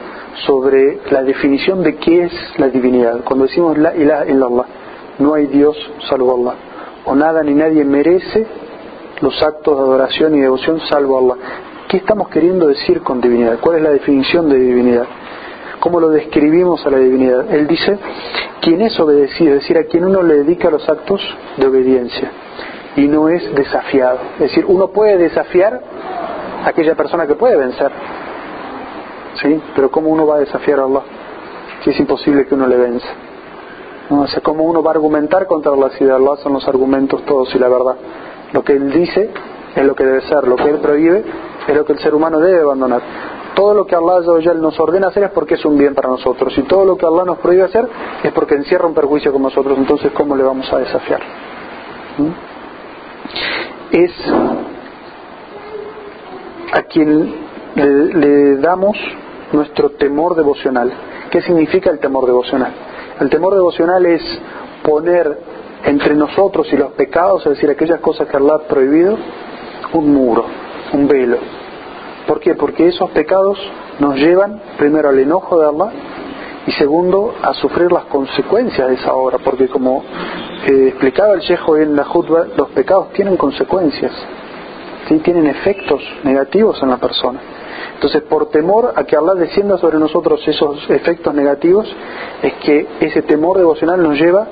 sobre 0.47 1.01
la 1.11 1.23
definición 1.23 1.83
de 1.83 1.97
qué 1.97 2.25
es 2.25 2.33
la 2.57 2.69
divinidad. 2.69 3.21
Cuando 3.23 3.45
decimos 3.45 3.77
la 3.77 3.95
ilaha 3.95 4.25
illallah, 4.25 4.67
no 5.19 5.35
hay 5.35 5.47
Dios 5.47 5.77
salvo 6.09 6.37
Allah, 6.37 6.59
o 7.05 7.15
nada 7.15 7.43
ni 7.43 7.53
nadie 7.53 7.85
merece 7.85 8.47
los 9.21 9.43
actos 9.43 9.77
de 9.77 9.83
adoración 9.83 10.35
y 10.37 10.41
devoción 10.41 10.81
salvo 10.89 11.19
Allah. 11.19 11.35
¿Qué 11.87 11.99
estamos 11.99 12.29
queriendo 12.29 12.67
decir 12.67 13.03
con 13.03 13.21
divinidad? 13.21 13.59
¿Cuál 13.61 13.77
es 13.77 13.83
la 13.83 13.91
definición 13.91 14.49
de 14.49 14.59
divinidad? 14.59 15.07
¿Cómo 15.81 16.01
lo 16.01 16.09
describimos 16.11 16.85
a 16.87 16.91
la 16.91 16.99
divinidad? 16.99 17.53
Él 17.55 17.67
dice, 17.67 17.99
quien 18.61 18.81
es 18.83 18.99
obedecido, 18.99 19.55
es 19.55 19.61
decir, 19.63 19.79
a 19.79 19.85
quien 19.85 20.05
uno 20.05 20.23
le 20.23 20.39
dedica 20.39 20.71
los 20.71 20.89
actos 20.89 21.21
de 21.57 21.67
obediencia 21.67 22.31
y 22.97 23.07
no 23.07 23.29
es 23.29 23.55
desafiado. 23.55 24.19
Es 24.35 24.51
decir, 24.51 24.65
uno 24.67 24.89
puede 24.89 25.17
desafiar 25.17 25.81
a 26.65 26.69
aquella 26.69 26.95
persona 26.95 27.27
que 27.27 27.35
puede 27.35 27.57
vencer, 27.57 27.91
¿sí? 29.41 29.61
Pero 29.75 29.91
¿cómo 29.91 30.11
uno 30.11 30.27
va 30.27 30.37
a 30.37 30.41
desafiar 30.41 30.81
a 30.81 30.85
Allah? 30.85 31.03
Si 31.85 31.91
es 31.91 32.01
imposible 32.01 32.47
que 32.47 32.55
uno 32.55 32.67
le 32.67 32.77
venza. 32.77 33.09
¿No? 34.11 34.23
O 34.23 34.27
sea, 34.27 34.41
¿cómo 34.43 34.65
uno 34.65 34.83
va 34.83 34.91
a 34.91 34.95
argumentar 34.95 35.47
contra 35.47 35.73
si 35.91 36.05
de 36.05 36.13
Allah 36.13 36.37
son 36.43 36.55
los 36.55 36.67
argumentos 36.67 37.25
todos 37.25 37.55
y 37.55 37.58
la 37.58 37.69
verdad? 37.69 37.97
Lo 38.53 38.65
que 38.65 38.73
Él 38.73 38.91
dice 38.91 39.31
es 39.77 39.85
lo 39.85 39.94
que 39.94 40.05
debe 40.05 40.23
ser, 40.23 40.49
lo 40.49 40.56
que 40.56 40.69
Él 40.69 40.79
prohíbe 40.79 41.25
es 41.69 41.77
lo 41.77 41.85
que 41.85 41.93
el 41.93 41.99
ser 42.01 42.15
humano 42.15 42.41
debe 42.41 42.63
abandonar. 42.63 43.03
Todo 43.58 43.74
lo 43.74 43.86
que 43.88 43.96
Allah 43.96 44.20
nos 44.55 44.79
ordena 44.79 45.08
hacer 45.08 45.24
es 45.24 45.31
porque 45.32 45.55
es 45.55 45.65
un 45.65 45.77
bien 45.77 45.93
para 45.93 46.08
nosotros 46.08 46.56
y 46.56 46.62
todo 46.62 46.84
lo 46.84 46.96
que 46.96 47.05
Allah 47.05 47.24
nos 47.24 47.38
prohíbe 47.38 47.65
hacer 47.65 47.88
es 48.22 48.31
porque 48.31 48.55
encierra 48.55 48.86
un 48.86 48.94
perjuicio 48.94 49.32
con 49.32 49.43
nosotros. 49.43 49.77
Entonces, 49.77 50.12
¿cómo 50.12 50.36
le 50.36 50.44
vamos 50.44 50.72
a 50.72 50.79
desafiar? 50.79 51.20
¿Mm? 52.19 53.96
Es 53.96 54.12
a 56.72 56.82
quien 56.84 57.34
le 57.74 58.58
damos 58.58 58.96
nuestro 59.50 59.91
temor 59.91 60.36
devocional. 60.36 60.93
¿Qué 61.29 61.43
significa 61.43 61.91
el 61.91 61.98
temor 61.98 62.27
devocional? 62.27 62.72
El 63.19 63.29
temor 63.29 63.55
devocional 63.55 64.06
es 64.06 64.22
poner 64.84 65.36
entre 65.84 66.15
nosotros 66.15 66.72
y 66.72 66.77
los 66.77 66.93
pecados, 66.93 67.44
es 67.44 67.55
decir, 67.55 67.70
aquellas 67.70 67.98
cosas 67.98 68.29
que 68.29 68.36
Allah 68.36 68.55
ha 68.55 68.69
prohibido, 68.69 69.19
un 69.94 70.15
muro, 70.15 70.44
un 70.93 71.08
velo. 71.08 71.57
¿Por 72.29 72.41
qué? 72.41 72.55
Porque 72.55 72.87
esos 72.87 73.11
pecados 73.11 73.58
nos 73.99 74.15
llevan 74.17 74.61
primero 74.77 75.08
al 75.08 75.19
enojo 75.19 75.58
de 75.58 75.67
Allah 75.67 75.93
y 76.67 76.73
segundo 76.73 77.35
a 77.43 77.55
sufrir 77.55 77.91
las 77.91 78.05
consecuencias 78.05 78.87
de 78.87 78.94
esa 78.97 79.15
obra, 79.15 79.39
porque 79.39 79.67
como 79.69 80.05
eh, 80.67 80.89
explicaba 80.89 81.32
el 81.32 81.41
Shejo 81.41 81.79
en 81.79 81.97
la 81.97 82.05
Jutba, 82.05 82.47
los 82.55 82.69
pecados 82.69 83.15
tienen 83.15 83.39
consecuencias, 83.39 84.13
¿sí? 85.08 85.19
tienen 85.20 85.47
efectos 85.47 86.03
negativos 86.23 86.82
en 86.82 86.91
la 86.91 86.99
persona. 86.99 87.41
Entonces, 87.94 88.23
por 88.25 88.51
temor 88.51 88.93
a 88.94 89.05
que 89.05 89.17
Allah 89.17 89.32
descienda 89.32 89.79
sobre 89.79 89.99
nosotros 89.99 90.47
esos 90.47 90.89
efectos 90.91 91.35
negativos, 91.35 91.89
es 92.43 92.53
que 92.65 92.87
ese 93.01 93.23
temor 93.23 93.56
devocional 93.56 94.03
nos 94.03 94.20
lleva 94.20 94.47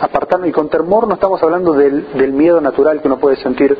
a 0.00 0.04
apartarnos. 0.06 0.48
Y 0.48 0.52
con 0.52 0.70
temor 0.70 1.06
no 1.06 1.14
estamos 1.14 1.42
hablando 1.42 1.74
del, 1.74 2.32
miedo 2.32 2.58
natural 2.62 3.02
que 3.02 3.08
uno 3.08 3.18
puede 3.18 3.36
sentir 3.36 3.76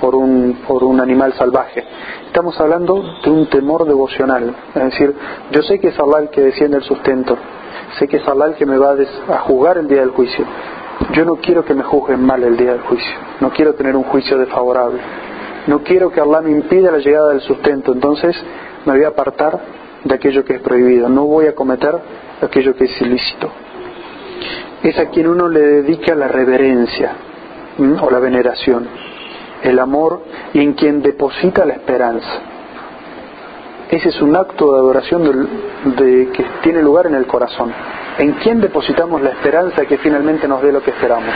por 0.00 0.14
un, 0.14 0.60
por 0.66 0.84
un 0.84 1.00
animal 1.00 1.32
salvaje. 1.34 1.84
Estamos 2.26 2.58
hablando 2.60 3.02
de 3.22 3.30
un 3.30 3.46
temor 3.46 3.86
devocional. 3.86 4.54
Es 4.74 4.84
decir, 4.84 5.14
yo 5.50 5.62
sé 5.62 5.78
que 5.78 5.88
es 5.88 5.98
Allah 5.98 6.20
el 6.20 6.30
que 6.30 6.40
desciende 6.40 6.78
el 6.78 6.82
sustento. 6.82 7.36
Sé 7.98 8.08
que 8.08 8.18
es 8.18 8.28
Allah 8.28 8.46
el 8.46 8.54
que 8.54 8.66
me 8.66 8.78
va 8.78 8.90
a, 8.92 9.34
a 9.34 9.38
juzgar 9.40 9.78
el 9.78 9.88
día 9.88 10.00
del 10.00 10.10
juicio. 10.10 10.44
Yo 11.12 11.24
no 11.24 11.36
quiero 11.36 11.64
que 11.64 11.74
me 11.74 11.82
juzguen 11.82 12.24
mal 12.24 12.42
el 12.42 12.56
día 12.56 12.72
del 12.72 12.82
juicio. 12.82 13.14
No 13.40 13.50
quiero 13.50 13.74
tener 13.74 13.96
un 13.96 14.04
juicio 14.04 14.38
desfavorable 14.38 15.00
no 15.66 15.82
quiero 15.82 16.10
que 16.10 16.20
Allah 16.20 16.40
me 16.40 16.50
impida 16.50 16.90
la 16.92 16.98
llegada 16.98 17.30
del 17.30 17.40
sustento, 17.40 17.92
entonces 17.92 18.36
me 18.84 18.92
voy 18.92 19.04
a 19.04 19.08
apartar 19.08 19.60
de 20.04 20.14
aquello 20.14 20.44
que 20.44 20.54
es 20.54 20.60
prohibido, 20.60 21.08
no 21.08 21.24
voy 21.24 21.46
a 21.46 21.54
cometer 21.54 21.94
aquello 22.40 22.74
que 22.76 22.84
es 22.84 23.00
ilícito. 23.00 23.50
es 24.82 24.96
a 24.98 25.06
quien 25.06 25.26
uno 25.26 25.48
le 25.48 25.60
dedica 25.60 26.14
la 26.14 26.28
reverencia 26.28 27.12
o 28.00 28.10
la 28.10 28.20
veneración, 28.20 28.86
el 29.66 29.78
amor 29.78 30.22
y 30.54 30.60
en 30.60 30.74
quien 30.74 31.02
deposita 31.02 31.64
la 31.64 31.74
esperanza. 31.74 32.40
Ese 33.90 34.08
es 34.08 34.20
un 34.20 34.34
acto 34.34 34.72
de 34.72 34.78
adoración 34.78 35.48
de, 35.96 36.28
que 36.32 36.44
tiene 36.62 36.82
lugar 36.82 37.06
en 37.06 37.14
el 37.14 37.26
corazón. 37.26 37.72
¿En 38.18 38.32
quién 38.34 38.60
depositamos 38.60 39.20
la 39.22 39.30
esperanza 39.30 39.84
que 39.84 39.98
finalmente 39.98 40.48
nos 40.48 40.62
dé 40.62 40.72
lo 40.72 40.82
que 40.82 40.90
esperamos? 40.90 41.34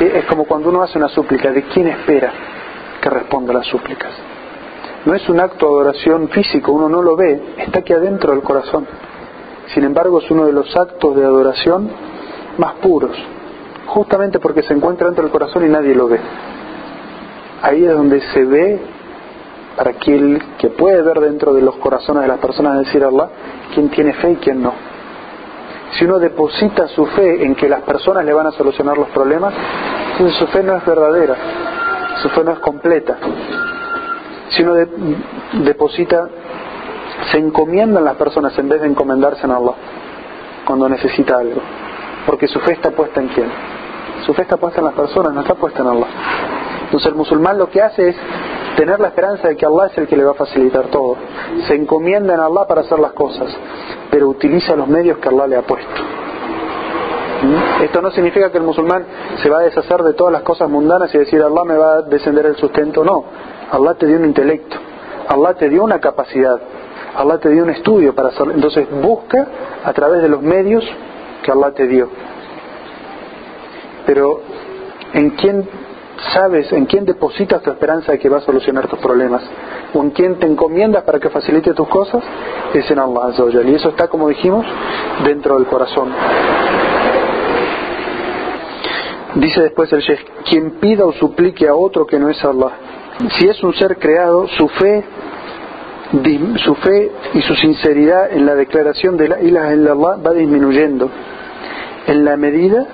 Es 0.00 0.24
como 0.24 0.44
cuando 0.44 0.70
uno 0.70 0.82
hace 0.82 0.98
una 0.98 1.08
súplica, 1.08 1.50
¿de 1.50 1.62
quién 1.64 1.88
espera 1.88 2.32
que 3.00 3.08
responda 3.08 3.52
las 3.52 3.66
súplicas? 3.66 4.12
No 5.04 5.14
es 5.14 5.28
un 5.28 5.40
acto 5.40 5.66
de 5.66 5.72
adoración 5.72 6.28
físico, 6.28 6.72
uno 6.72 6.88
no 6.88 7.02
lo 7.02 7.16
ve, 7.16 7.40
está 7.58 7.80
aquí 7.80 7.92
adentro 7.92 8.32
del 8.32 8.42
corazón. 8.42 8.86
Sin 9.74 9.84
embargo, 9.84 10.18
es 10.18 10.30
uno 10.30 10.46
de 10.46 10.52
los 10.52 10.76
actos 10.76 11.14
de 11.16 11.24
adoración 11.24 11.90
más 12.58 12.74
puros, 12.74 13.16
justamente 13.86 14.38
porque 14.38 14.62
se 14.62 14.74
encuentra 14.74 15.06
dentro 15.06 15.24
del 15.24 15.32
corazón 15.32 15.64
y 15.64 15.68
nadie 15.68 15.94
lo 15.94 16.08
ve. 16.08 16.20
Ahí 17.62 17.84
es 17.84 17.92
donde 17.92 18.20
se 18.32 18.44
ve 18.44 18.80
para 19.76 19.90
aquel 19.90 20.42
que 20.58 20.68
puede 20.68 21.00
ver 21.02 21.20
dentro 21.20 21.54
de 21.54 21.62
los 21.62 21.76
corazones 21.76 22.22
de 22.22 22.28
las 22.28 22.38
personas 22.38 22.78
decir 22.78 23.04
Allah, 23.04 23.28
quién 23.72 23.88
tiene 23.90 24.12
fe 24.14 24.32
y 24.32 24.36
quién 24.36 24.62
no. 24.62 24.72
Si 25.92 26.04
uno 26.04 26.18
deposita 26.18 26.88
su 26.88 27.06
fe 27.06 27.44
en 27.44 27.54
que 27.54 27.68
las 27.68 27.82
personas 27.82 28.24
le 28.24 28.32
van 28.32 28.46
a 28.46 28.52
solucionar 28.52 28.96
los 28.96 29.08
problemas, 29.08 29.52
entonces 30.12 30.38
su 30.38 30.46
fe 30.48 30.62
no 30.62 30.76
es 30.76 30.84
verdadera, 30.84 31.36
su 32.22 32.28
fe 32.30 32.44
no 32.44 32.52
es 32.52 32.58
completa. 32.60 33.16
Si 34.50 34.62
uno 34.62 34.74
deposita, 35.64 36.28
se 37.30 37.38
encomienda 37.38 38.00
en 38.00 38.04
las 38.04 38.16
personas 38.16 38.58
en 38.58 38.68
vez 38.68 38.80
de 38.80 38.88
encomendarse 38.88 39.46
en 39.46 39.52
Allah 39.52 39.74
cuando 40.64 40.88
necesita 40.88 41.38
algo, 41.38 41.60
porque 42.26 42.48
su 42.48 42.58
fe 42.60 42.72
está 42.72 42.90
puesta 42.90 43.20
en 43.20 43.28
quién? 43.28 43.48
Su 44.26 44.34
fe 44.34 44.42
está 44.42 44.56
puesta 44.56 44.80
en 44.80 44.86
las 44.86 44.94
personas, 44.94 45.32
no 45.32 45.40
está 45.40 45.54
puesta 45.54 45.82
en 45.82 45.88
Allah. 45.88 46.06
Entonces 46.92 47.08
el 47.10 47.14
musulmán 47.14 47.56
lo 47.56 47.70
que 47.70 47.80
hace 47.80 48.10
es 48.10 48.16
tener 48.76 49.00
la 49.00 49.08
esperanza 49.08 49.48
de 49.48 49.56
que 49.56 49.64
Allah 49.64 49.86
es 49.86 49.96
el 49.96 50.06
que 50.06 50.14
le 50.14 50.24
va 50.24 50.32
a 50.32 50.34
facilitar 50.34 50.88
todo. 50.88 51.16
Se 51.66 51.74
encomienda 51.74 52.34
en 52.34 52.40
Allah 52.40 52.66
para 52.68 52.82
hacer 52.82 52.98
las 52.98 53.12
cosas, 53.12 53.48
pero 54.10 54.28
utiliza 54.28 54.76
los 54.76 54.86
medios 54.88 55.16
que 55.16 55.30
Allah 55.30 55.46
le 55.46 55.56
ha 55.56 55.62
puesto. 55.62 56.02
¿Mm? 57.44 57.84
Esto 57.84 58.02
no 58.02 58.10
significa 58.10 58.52
que 58.52 58.58
el 58.58 58.64
musulmán 58.64 59.06
se 59.42 59.48
va 59.48 59.60
a 59.60 59.62
deshacer 59.62 60.02
de 60.02 60.12
todas 60.12 60.34
las 60.34 60.42
cosas 60.42 60.68
mundanas 60.68 61.14
y 61.14 61.18
decir 61.18 61.40
Allah 61.40 61.64
me 61.64 61.78
va 61.78 61.94
a 61.94 62.02
descender 62.02 62.44
el 62.44 62.56
sustento. 62.56 63.02
No, 63.02 63.24
Allah 63.70 63.94
te 63.94 64.06
dio 64.06 64.18
un 64.18 64.26
intelecto, 64.26 64.76
Allah 65.28 65.54
te 65.54 65.70
dio 65.70 65.84
una 65.84 65.98
capacidad, 65.98 66.60
Allah 67.16 67.38
te 67.38 67.48
dio 67.48 67.62
un 67.62 67.70
estudio 67.70 68.14
para 68.14 68.28
hacerlo. 68.28 68.52
Entonces 68.52 68.86
busca 69.00 69.46
a 69.82 69.94
través 69.94 70.20
de 70.20 70.28
los 70.28 70.42
medios 70.42 70.84
que 71.42 71.50
Allah 71.50 71.70
te 71.72 71.86
dio. 71.86 72.10
Pero 74.04 74.40
¿en 75.14 75.30
quién 75.30 75.66
sabes 76.30 76.72
en 76.72 76.86
quién 76.86 77.04
depositas 77.04 77.62
tu 77.62 77.70
esperanza 77.70 78.12
de 78.12 78.18
que 78.18 78.28
va 78.28 78.38
a 78.38 78.40
solucionar 78.40 78.86
tus 78.88 78.98
problemas 78.98 79.42
o 79.94 80.02
en 80.02 80.10
quién 80.10 80.38
te 80.38 80.46
encomiendas 80.46 81.02
para 81.04 81.18
que 81.18 81.28
facilite 81.28 81.74
tus 81.74 81.88
cosas, 81.88 82.22
es 82.72 82.90
en 82.90 82.98
Allah 82.98 83.32
Y 83.66 83.74
eso 83.74 83.90
está, 83.90 84.08
como 84.08 84.28
dijimos, 84.28 84.64
dentro 85.24 85.56
del 85.56 85.66
corazón. 85.66 86.10
Dice 89.34 89.62
después 89.62 89.92
el 89.92 90.00
Sheikh, 90.00 90.44
quien 90.48 90.72
pida 90.72 91.04
o 91.04 91.12
suplique 91.12 91.66
a 91.66 91.74
otro 91.74 92.06
que 92.06 92.18
no 92.18 92.28
es 92.28 92.42
Allah, 92.44 92.70
si 93.38 93.48
es 93.48 93.62
un 93.62 93.72
ser 93.74 93.98
creado, 93.98 94.46
su 94.48 94.68
fe, 94.68 95.04
su 96.56 96.74
fe 96.76 97.10
y 97.34 97.42
su 97.42 97.54
sinceridad 97.54 98.32
en 98.32 98.44
la 98.44 98.54
declaración 98.54 99.16
de 99.16 99.28
la 99.28 99.40
ilaha 99.40 99.70
Allah 99.70 99.94
va 99.94 100.32
disminuyendo. 100.32 101.10
En 102.06 102.24
la 102.24 102.36
medida 102.36 102.86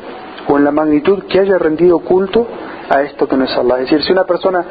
o 0.46 0.58
en 0.58 0.64
la 0.64 0.70
magnitud 0.70 1.24
que 1.24 1.40
haya 1.40 1.58
rendido 1.58 1.98
culto 2.00 2.46
a 2.88 3.02
esto 3.02 3.26
que 3.28 3.36
no 3.36 3.44
es 3.44 3.56
Allah. 3.56 3.76
Es 3.76 3.90
decir, 3.90 4.02
si 4.02 4.12
una 4.12 4.24
persona 4.24 4.64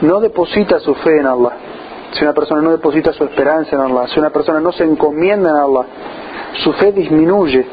no 0.00 0.20
deposita 0.20 0.78
su 0.80 0.94
fe 0.94 1.18
en 1.18 1.26
Allah, 1.26 1.52
si 2.12 2.24
una 2.24 2.32
persona 2.32 2.62
no 2.62 2.70
deposita 2.70 3.12
su 3.12 3.24
esperanza 3.24 3.76
en 3.76 3.82
Allah, 3.82 4.08
si 4.08 4.18
una 4.18 4.30
persona 4.30 4.60
no 4.60 4.72
se 4.72 4.84
encomienda 4.84 5.50
en 5.50 5.56
Allah, 5.56 5.86
su 6.64 6.72
fe 6.74 6.92
disminuye 6.92 7.66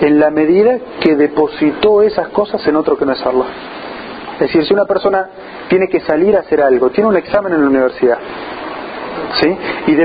en 0.00 0.18
la 0.18 0.30
medida 0.30 0.78
que 1.00 1.14
depositó 1.16 2.02
esas 2.02 2.28
cosas 2.28 2.66
en 2.66 2.76
otro 2.76 2.96
que 2.96 3.04
no 3.04 3.12
es 3.12 3.24
Allah. 3.24 3.46
Es 4.34 4.40
decir, 4.40 4.64
si 4.64 4.74
una 4.74 4.84
persona 4.84 5.28
tiene 5.68 5.88
que 5.88 6.00
salir 6.00 6.36
a 6.36 6.40
hacer 6.40 6.60
algo, 6.60 6.90
tiene 6.90 7.08
un 7.08 7.16
examen 7.16 7.52
en 7.52 7.60
la 7.60 7.68
universidad, 7.68 8.18
¿sí? 9.40 9.58
Y 9.86 9.96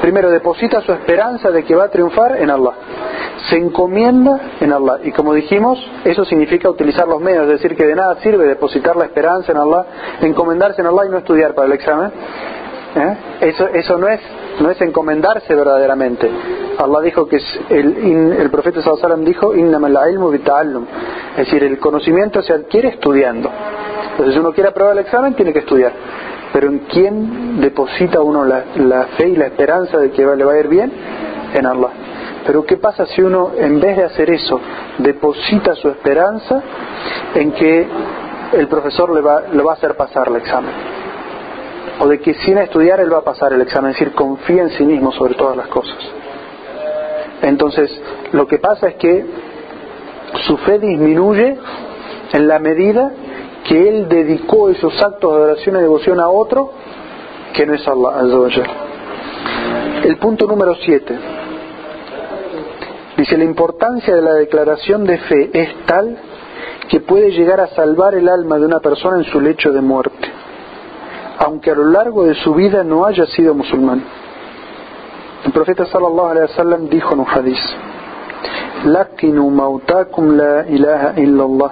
primero 0.00 0.30
deposita 0.30 0.80
su 0.82 0.92
esperanza 0.92 1.50
de 1.50 1.64
que 1.64 1.74
va 1.74 1.84
a 1.84 1.88
triunfar 1.88 2.36
en 2.36 2.50
Allah. 2.50 2.72
Se 3.48 3.56
encomienda 3.56 4.52
en 4.60 4.72
Allah. 4.72 5.00
Y 5.02 5.12
como 5.12 5.34
dijimos, 5.34 5.78
eso 6.04 6.24
significa 6.24 6.70
utilizar 6.70 7.08
los 7.08 7.20
medios, 7.20 7.44
es 7.44 7.60
decir, 7.60 7.76
que 7.76 7.84
de 7.84 7.94
nada 7.94 8.16
sirve 8.22 8.46
depositar 8.46 8.96
la 8.96 9.06
esperanza 9.06 9.52
en 9.52 9.58
Allah, 9.58 9.84
encomendarse 10.20 10.80
en 10.80 10.86
Allah 10.86 11.06
y 11.06 11.10
no 11.10 11.18
estudiar 11.18 11.54
para 11.54 11.66
el 11.66 11.72
examen. 11.72 12.12
¿Eh? 12.94 13.16
Eso, 13.40 13.66
eso 13.68 13.96
no 13.96 14.06
es 14.06 14.20
no 14.60 14.70
es 14.70 14.80
encomendarse 14.80 15.54
verdaderamente. 15.54 16.30
Allah 16.78 17.00
dijo 17.00 17.26
que 17.26 17.38
el, 17.70 18.36
el 18.38 18.50
profeta 18.50 18.82
sallallahu 18.82 19.24
dijo 19.24 19.54
ilmu 19.54 20.32
es 20.32 21.36
decir, 21.36 21.64
el 21.64 21.78
conocimiento 21.78 22.42
se 22.42 22.52
adquiere 22.52 22.88
estudiando. 22.88 23.50
Entonces, 24.12 24.34
si 24.34 24.40
uno 24.40 24.52
quiere 24.52 24.68
aprobar 24.68 24.92
el 24.92 25.00
examen, 25.00 25.34
tiene 25.34 25.52
que 25.52 25.60
estudiar. 25.60 25.92
Pero 26.52 26.68
¿en 26.68 26.80
quién 26.80 27.60
deposita 27.60 28.20
uno 28.20 28.44
la, 28.44 29.06
fe 29.16 29.30
y 29.30 29.36
la 29.36 29.46
esperanza 29.46 29.98
de 29.98 30.10
que 30.10 30.24
le 30.24 30.44
va 30.44 30.52
a 30.52 30.58
ir 30.58 30.68
bien? 30.68 30.92
En 31.54 31.66
Allah. 31.66 31.88
Pero 32.46 32.64
¿qué 32.64 32.76
pasa 32.76 33.06
si 33.06 33.22
uno, 33.22 33.52
en 33.56 33.80
vez 33.80 33.96
de 33.96 34.04
hacer 34.04 34.30
eso, 34.30 34.60
deposita 34.98 35.74
su 35.74 35.88
esperanza 35.88 36.62
en 37.34 37.52
que 37.52 37.86
el 38.52 38.68
profesor 38.68 39.14
le 39.14 39.20
va, 39.20 39.42
le 39.52 39.62
va 39.62 39.72
a 39.72 39.74
hacer 39.74 39.96
pasar 39.96 40.28
el 40.28 40.36
examen? 40.36 40.72
O 42.00 42.08
de 42.08 42.20
que 42.20 42.34
sin 42.34 42.58
estudiar 42.58 43.00
él 43.00 43.12
va 43.12 43.18
a 43.18 43.24
pasar 43.24 43.52
el 43.52 43.60
examen, 43.60 43.92
es 43.92 43.98
decir, 43.98 44.14
confía 44.14 44.62
en 44.62 44.70
sí 44.70 44.84
mismo 44.84 45.12
sobre 45.12 45.34
todas 45.34 45.56
las 45.56 45.68
cosas. 45.68 45.98
Entonces, 47.42 47.90
lo 48.32 48.46
que 48.46 48.58
pasa 48.58 48.88
es 48.88 48.94
que 48.96 49.24
su 50.46 50.56
fe 50.58 50.78
disminuye 50.78 51.56
en 52.32 52.48
la 52.48 52.58
medida 52.58 53.12
que 53.64 53.88
él 53.88 54.08
dedicó 54.08 54.70
esos 54.70 55.00
actos 55.02 55.30
de 55.30 55.36
adoración 55.36 55.76
y 55.76 55.80
devoción 55.80 56.18
a 56.18 56.28
otro 56.28 56.72
que 57.52 57.66
no 57.66 57.74
es 57.74 57.86
Allah 57.86 58.22
El 60.02 60.16
punto 60.16 60.46
número 60.46 60.74
7 60.74 61.41
Dice, 63.22 63.38
la 63.38 63.44
importancia 63.44 64.16
de 64.16 64.20
la 64.20 64.34
declaración 64.34 65.04
de 65.04 65.16
fe 65.16 65.50
es 65.54 65.86
tal 65.86 66.18
que 66.88 66.98
puede 66.98 67.30
llegar 67.30 67.60
a 67.60 67.68
salvar 67.68 68.16
el 68.16 68.28
alma 68.28 68.58
de 68.58 68.66
una 68.66 68.80
persona 68.80 69.18
en 69.18 69.24
su 69.26 69.40
lecho 69.40 69.70
de 69.70 69.80
muerte, 69.80 70.28
aunque 71.38 71.70
a 71.70 71.76
lo 71.76 71.84
largo 71.84 72.24
de 72.24 72.34
su 72.34 72.52
vida 72.52 72.82
no 72.82 73.06
haya 73.06 73.24
sido 73.26 73.54
musulmán. 73.54 74.02
El 75.44 75.52
profeta 75.52 75.86
sallallahu 75.86 76.30
alaihi 76.30 76.50
wasallam 76.50 76.88
dijo 76.88 77.14
en 77.14 77.20
un 77.20 77.26
hadiz: 77.26 77.60
"Lakinu 78.86 79.50
mautakum 79.50 80.36
la 80.36 80.66
ilaha 80.66 81.12
illallah, 81.16 81.70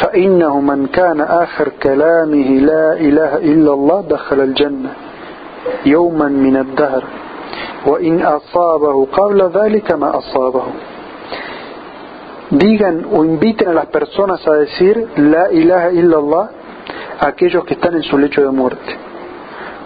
fa 0.00 0.16
innahu 0.16 0.62
man 0.62 0.86
kana 0.86 1.24
akhir 1.42 1.72
kalamihi 1.80 2.60
la 2.60 2.96
ilaha 3.00 3.40
illallah 3.40 4.04
dakhala 4.06 4.44
al-jannah 4.44 4.92
yawman 5.84 6.32
min 6.32 6.56
ad-dahr." 6.58 7.23
وإن 7.85 8.21
أصابه 8.21 9.05
قبل 9.05 9.49
ذلك 9.49 9.91
ما 9.91 10.17
أصابه 10.17 10.63
digan 12.51 13.05
o 13.13 13.23
inviten 13.23 13.69
a 13.69 13.73
las 13.73 13.85
personas 13.87 14.45
a 14.47 14.53
decir 14.53 15.07
la 15.17 15.51
ilaha 15.51 15.91
illallah 15.91 16.49
a 17.19 17.27
aquellos 17.27 17.63
que 17.63 17.75
están 17.75 17.93
en 17.93 18.01
su 18.01 18.17
lecho 18.17 18.41
de 18.41 18.49
muerte 18.49 18.91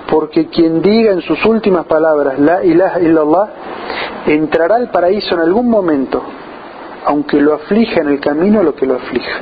porque 0.09 0.47
quien 0.47 0.81
diga 0.81 1.11
en 1.11 1.21
sus 1.21 1.43
últimas 1.45 1.85
palabras 1.85 2.39
la 2.39 2.63
ilaha 2.63 3.01
illallah 3.01 3.47
entrará 4.27 4.75
al 4.75 4.89
paraíso 4.91 5.35
en 5.35 5.41
algún 5.41 5.69
momento 5.69 6.23
aunque 7.05 7.41
lo 7.41 7.53
aflija 7.53 7.99
en 7.99 8.07
el 8.07 8.19
camino 8.21 8.63
lo 8.63 8.73
que 8.75 8.85
lo 8.85 8.95
aflija 8.95 9.41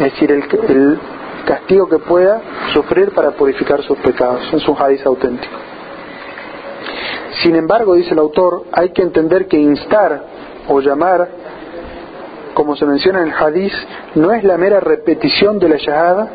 es 0.00 0.12
decir, 0.12 0.32
el, 0.32 0.98
castigo 1.44 1.88
que 1.88 1.98
pueda 1.98 2.40
sufrir 2.72 3.12
para 3.12 3.32
purificar 3.32 3.82
sus 3.82 3.98
pecados. 3.98 4.40
Es 4.52 4.66
un 4.66 4.76
hadiz 4.78 5.04
auténtico. 5.04 5.54
Sin 7.43 7.55
embargo, 7.55 7.95
dice 7.95 8.13
el 8.13 8.19
autor, 8.19 8.63
hay 8.71 8.89
que 8.89 9.01
entender 9.01 9.47
que 9.47 9.57
instar 9.57 10.23
o 10.67 10.79
llamar, 10.79 11.27
como 12.53 12.75
se 12.75 12.85
menciona 12.85 13.21
en 13.21 13.27
el 13.27 13.33
hadiz, 13.33 13.73
no 14.15 14.31
es 14.31 14.43
la 14.43 14.57
mera 14.57 14.79
repetición 14.79 15.59
de 15.59 15.69
la 15.69 15.77
shahada 15.77 16.29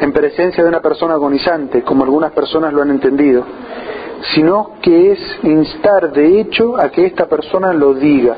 en 0.00 0.12
presencia 0.12 0.62
de 0.62 0.68
una 0.68 0.80
persona 0.80 1.14
agonizante, 1.14 1.82
como 1.82 2.04
algunas 2.04 2.32
personas 2.32 2.72
lo 2.72 2.82
han 2.82 2.90
entendido, 2.90 3.44
sino 4.34 4.72
que 4.82 5.12
es 5.12 5.38
instar 5.42 6.12
de 6.12 6.40
hecho 6.40 6.78
a 6.78 6.90
que 6.90 7.06
esta 7.06 7.26
persona 7.26 7.72
lo 7.72 7.94
diga 7.94 8.36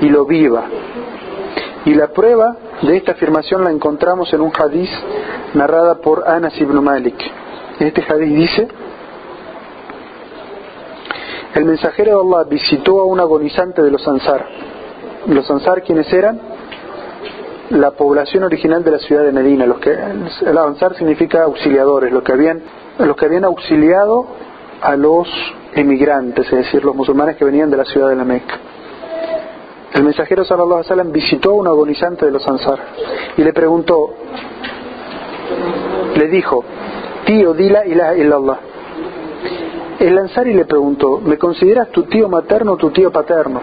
y 0.00 0.08
lo 0.08 0.26
viva. 0.26 0.64
Y 1.84 1.94
la 1.94 2.08
prueba 2.08 2.56
de 2.82 2.96
esta 2.96 3.12
afirmación 3.12 3.64
la 3.64 3.70
encontramos 3.70 4.32
en 4.32 4.42
un 4.42 4.52
hadiz 4.52 4.90
narrada 5.54 5.96
por 5.96 6.28
Anas 6.28 6.58
ibn 6.60 6.82
Malik. 6.82 7.16
Este 7.80 8.02
hadiz 8.02 8.34
dice, 8.34 8.68
el 11.54 11.64
mensajero 11.64 12.22
de 12.22 12.36
Allah 12.36 12.48
visitó 12.48 13.00
a 13.00 13.06
un 13.06 13.20
agonizante 13.20 13.82
de 13.82 13.90
los 13.90 14.06
Ansar 14.06 14.46
los 15.34 15.50
Ansar, 15.50 15.82
¿quiénes 15.82 16.12
eran? 16.12 16.40
La 17.70 17.90
población 17.90 18.44
original 18.44 18.82
de 18.82 18.90
la 18.92 18.98
ciudad 18.98 19.24
de 19.24 19.32
Medina. 19.32 19.66
Los 19.66 19.78
que, 19.78 19.90
el 19.90 20.58
Ansar 20.58 20.94
significa 20.96 21.44
auxiliadores, 21.44 22.12
los 22.12 22.22
que 22.22 22.32
habían, 22.32 22.62
los 22.98 23.16
que 23.16 23.26
habían 23.26 23.44
auxiliado 23.44 24.26
a 24.80 24.96
los 24.96 25.28
emigrantes, 25.74 26.46
es 26.46 26.58
decir, 26.58 26.84
los 26.84 26.94
musulmanes 26.94 27.36
que 27.36 27.44
venían 27.44 27.70
de 27.70 27.76
la 27.76 27.84
ciudad 27.84 28.08
de 28.08 28.16
la 28.16 28.24
Meca. 28.24 28.58
El 29.92 30.04
mensajero 30.04 30.44
sallallahu 30.44 30.78
alaihi 30.78 30.90
wasallam 30.90 31.12
visitó 31.12 31.50
a 31.50 31.54
un 31.54 31.66
agonizante 31.66 32.26
de 32.26 32.32
los 32.32 32.46
Ansar 32.46 32.78
y 33.36 33.42
le 33.42 33.52
preguntó, 33.52 34.14
le 36.14 36.28
dijo, 36.28 36.64
tío, 37.26 37.52
dila 37.54 37.86
ilaha 37.86 38.16
illallah. 38.16 38.58
El 39.98 40.16
Ansari 40.16 40.54
le 40.54 40.64
preguntó, 40.64 41.20
¿me 41.20 41.36
consideras 41.38 41.88
tu 41.88 42.04
tío 42.04 42.28
materno 42.28 42.74
o 42.74 42.76
tu 42.76 42.90
tío 42.90 43.10
paterno? 43.10 43.60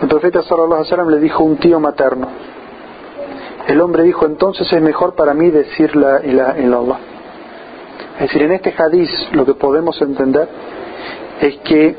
El 0.00 0.08
profeta 0.08 0.42
sallallahu 0.42 0.74
alaihi 0.74 0.90
wasallam 0.90 1.08
le 1.08 1.18
dijo 1.18 1.42
un 1.42 1.56
tío 1.56 1.80
materno. 1.80 2.28
El 3.66 3.80
hombre 3.80 4.04
dijo, 4.04 4.24
entonces 4.24 4.72
es 4.72 4.80
mejor 4.80 5.14
para 5.14 5.34
mí 5.34 5.50
decir 5.50 5.96
la 5.96 6.24
ilaha 6.24 6.58
illallah. 6.58 6.98
Es 8.14 8.20
decir, 8.20 8.42
en 8.42 8.52
este 8.52 8.72
hadiz 8.78 9.10
lo 9.32 9.44
que 9.44 9.54
podemos 9.54 10.00
entender 10.00 10.48
es 11.40 11.56
que 11.58 11.96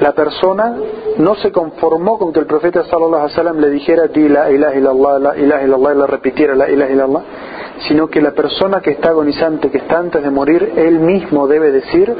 la 0.00 0.12
persona 0.12 0.76
no 1.18 1.34
se 1.36 1.52
conformó 1.52 2.18
con 2.18 2.32
que 2.32 2.40
el 2.40 2.46
profeta 2.46 2.82
sallallahu 2.84 3.24
alaihi 3.24 3.32
wasallam 3.32 3.60
le 3.60 3.70
dijera 3.70 4.06
di 4.06 4.26
la 4.28 4.50
ilaha 4.50 4.74
illallah, 4.74 5.18
la 5.18 5.36
ilaha 5.36 5.62
illallah 5.64 5.94
y 5.94 5.98
le 5.98 6.06
repitiera 6.06 6.54
la 6.54 6.70
ilaha 6.70 6.90
illallah, 6.90 7.22
sino 7.88 8.08
que 8.08 8.22
la 8.22 8.32
persona 8.32 8.80
que 8.80 8.92
está 8.92 9.10
agonizante, 9.10 9.70
que 9.70 9.78
está 9.78 9.98
antes 9.98 10.22
de 10.22 10.30
morir, 10.30 10.72
él 10.76 10.98
mismo 11.00 11.46
debe 11.46 11.70
decir 11.70 12.14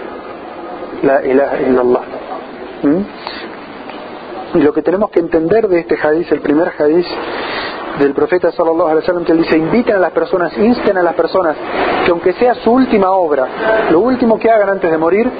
la 1.02 1.24
ilaha 1.24 1.56
illallah. 1.60 2.02
¿Mm? 2.82 4.58
Y 4.58 4.60
lo 4.62 4.72
que 4.72 4.82
tenemos 4.82 5.10
que 5.10 5.20
entender 5.20 5.68
de 5.68 5.80
este 5.80 5.96
hadith, 5.96 6.32
el 6.32 6.40
primer 6.40 6.72
hadith 6.78 7.06
del 7.98 8.12
profeta 8.12 8.52
sallallahu 8.52 8.88
alaihi 8.88 9.00
wasallam 9.00 9.24
que 9.24 9.32
él 9.32 9.38
dice 9.38 9.56
inviten 9.56 9.96
a 9.96 9.98
las 9.98 10.12
personas, 10.12 10.56
insten 10.56 10.96
a 10.98 11.02
las 11.02 11.14
personas 11.14 11.56
que 12.04 12.10
aunque 12.10 12.32
sea 12.34 12.54
su 12.54 12.70
última 12.70 13.10
obra, 13.10 13.88
lo 13.90 14.00
último 14.00 14.38
que 14.38 14.50
hagan 14.50 14.68
antes 14.68 14.90
de 14.90 14.98
morir, 14.98 15.30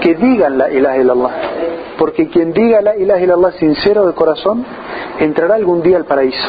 que 0.00 0.14
digan 0.14 0.58
la 0.58 0.70
ilaha 0.70 0.98
illallah. 0.98 1.30
Porque 1.98 2.28
quien 2.28 2.52
diga 2.52 2.80
la 2.80 2.96
ilaha 2.96 3.20
illallah 3.20 3.52
sincero 3.52 4.06
de 4.06 4.14
corazón, 4.14 4.64
entrará 5.18 5.54
algún 5.54 5.82
día 5.82 5.96
al 5.98 6.04
paraíso. 6.04 6.48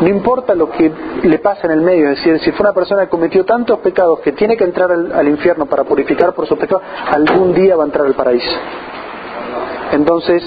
No 0.00 0.08
importa 0.08 0.54
lo 0.54 0.70
que 0.70 0.90
le 1.22 1.38
pase 1.38 1.66
en 1.66 1.72
el 1.72 1.80
medio, 1.82 2.10
es 2.10 2.16
decir, 2.16 2.38
si 2.40 2.50
fue 2.52 2.64
una 2.64 2.72
persona 2.72 3.02
que 3.02 3.08
cometió 3.08 3.44
tantos 3.44 3.78
pecados 3.80 4.20
que 4.20 4.32
tiene 4.32 4.56
que 4.56 4.64
entrar 4.64 4.90
al, 4.90 5.12
al 5.12 5.28
infierno 5.28 5.66
para 5.66 5.84
purificar 5.84 6.32
por 6.32 6.46
sus 6.46 6.58
pecados, 6.58 6.82
algún 7.10 7.54
día 7.54 7.76
va 7.76 7.84
a 7.84 7.86
entrar 7.86 8.06
al 8.06 8.14
paraíso. 8.14 8.56
Entonces, 9.92 10.42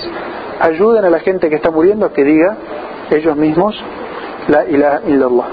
ayuden 0.60 1.06
a 1.06 1.10
la 1.10 1.20
gente 1.20 1.50
que 1.50 1.56
está 1.56 1.70
muriendo 1.72 2.06
a 2.06 2.14
que 2.14 2.24
diga 2.24 2.58
ellos 3.12 3.36
mismos 3.36 3.76
la 4.48 4.66
ilaha 4.66 5.02
illallah. 5.08 5.48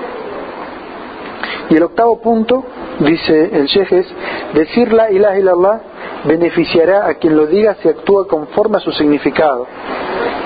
Y 1.70 1.76
el 1.76 1.82
octavo 1.82 2.20
punto, 2.20 2.64
dice 3.00 3.50
el 3.52 3.66
sheikh, 3.66 3.92
es 3.92 4.06
decir 4.54 4.92
la 4.92 5.10
ilaha 5.10 5.38
illallah 5.38 5.80
beneficiará 6.24 7.06
a 7.06 7.14
quien 7.14 7.36
lo 7.36 7.46
diga 7.46 7.76
si 7.82 7.88
actúa 7.88 8.26
conforme 8.26 8.76
a 8.76 8.80
su 8.80 8.92
significado 8.92 9.66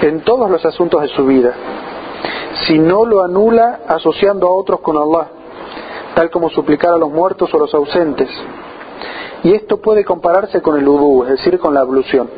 en 0.03 0.21
todos 0.21 0.51
los 0.51 0.65
asuntos 0.65 1.03
de 1.03 1.09
su 1.09 1.27
vida. 1.27 1.53
Si 2.65 2.79
no 2.79 3.05
lo 3.05 3.23
anula 3.23 3.81
asociando 3.87 4.47
a 4.47 4.53
otros 4.53 4.81
con 4.81 4.97
Allah, 4.97 5.29
tal 6.15 6.31
como 6.31 6.49
suplicar 6.51 6.95
a 6.95 6.99
los 6.99 7.11
muertos 7.11 7.53
o 7.53 7.59
los 7.59 7.73
ausentes. 7.75 8.31
Y 9.43 9.55
esto 9.55 9.77
puede 9.77 10.05
compararse 10.05 10.63
con 10.63 10.79
el 10.79 10.89
udú, 10.89 11.25
es 11.25 11.31
decir, 11.31 11.59
con 11.59 11.75
la 11.75 11.81
ablución 11.81 12.29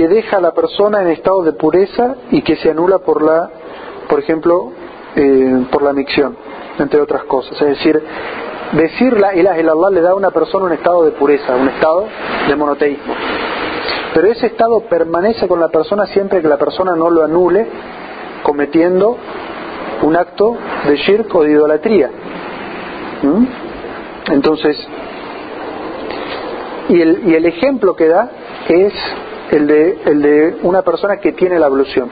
que 0.00 0.08
deja 0.08 0.38
a 0.38 0.40
la 0.40 0.52
persona 0.52 1.02
en 1.02 1.08
estado 1.08 1.42
de 1.42 1.52
pureza 1.52 2.14
y 2.30 2.40
que 2.40 2.56
se 2.56 2.70
anula 2.70 3.00
por 3.00 3.22
la, 3.22 3.50
por 4.08 4.18
ejemplo, 4.18 4.72
eh, 5.14 5.66
por 5.70 5.82
la 5.82 5.92
micción, 5.92 6.36
entre 6.78 7.02
otras 7.02 7.24
cosas. 7.24 7.60
Es 7.60 7.68
decir, 7.68 8.02
decir 8.72 9.20
la 9.20 9.34
ilaha 9.34 9.60
illallah 9.60 9.90
le 9.90 10.00
da 10.00 10.12
a 10.12 10.14
una 10.14 10.30
persona 10.30 10.64
un 10.64 10.72
estado 10.72 11.04
de 11.04 11.10
pureza, 11.10 11.54
un 11.54 11.68
estado 11.68 12.06
de 12.48 12.56
monoteísmo. 12.56 13.14
Pero 14.14 14.28
ese 14.28 14.46
estado 14.46 14.80
permanece 14.80 15.46
con 15.46 15.60
la 15.60 15.68
persona 15.68 16.06
siempre 16.06 16.42
que 16.42 16.48
la 16.48 16.58
persona 16.58 16.96
no 16.96 17.10
lo 17.10 17.22
anule 17.22 17.66
cometiendo 18.42 19.16
un 20.02 20.16
acto 20.16 20.56
de 20.86 20.96
shirk 20.96 21.34
o 21.34 21.44
de 21.44 21.52
idolatría. 21.52 22.10
¿Mm? 23.22 24.32
Entonces, 24.32 24.76
y 26.88 27.00
el, 27.00 27.28
y 27.28 27.34
el 27.34 27.46
ejemplo 27.46 27.94
que 27.94 28.08
da 28.08 28.30
es 28.68 28.92
el 29.50 29.66
de, 29.66 29.98
el 30.06 30.22
de 30.22 30.56
una 30.62 30.82
persona 30.82 31.18
que 31.18 31.32
tiene 31.32 31.58
la 31.58 31.66
ablución. 31.66 32.10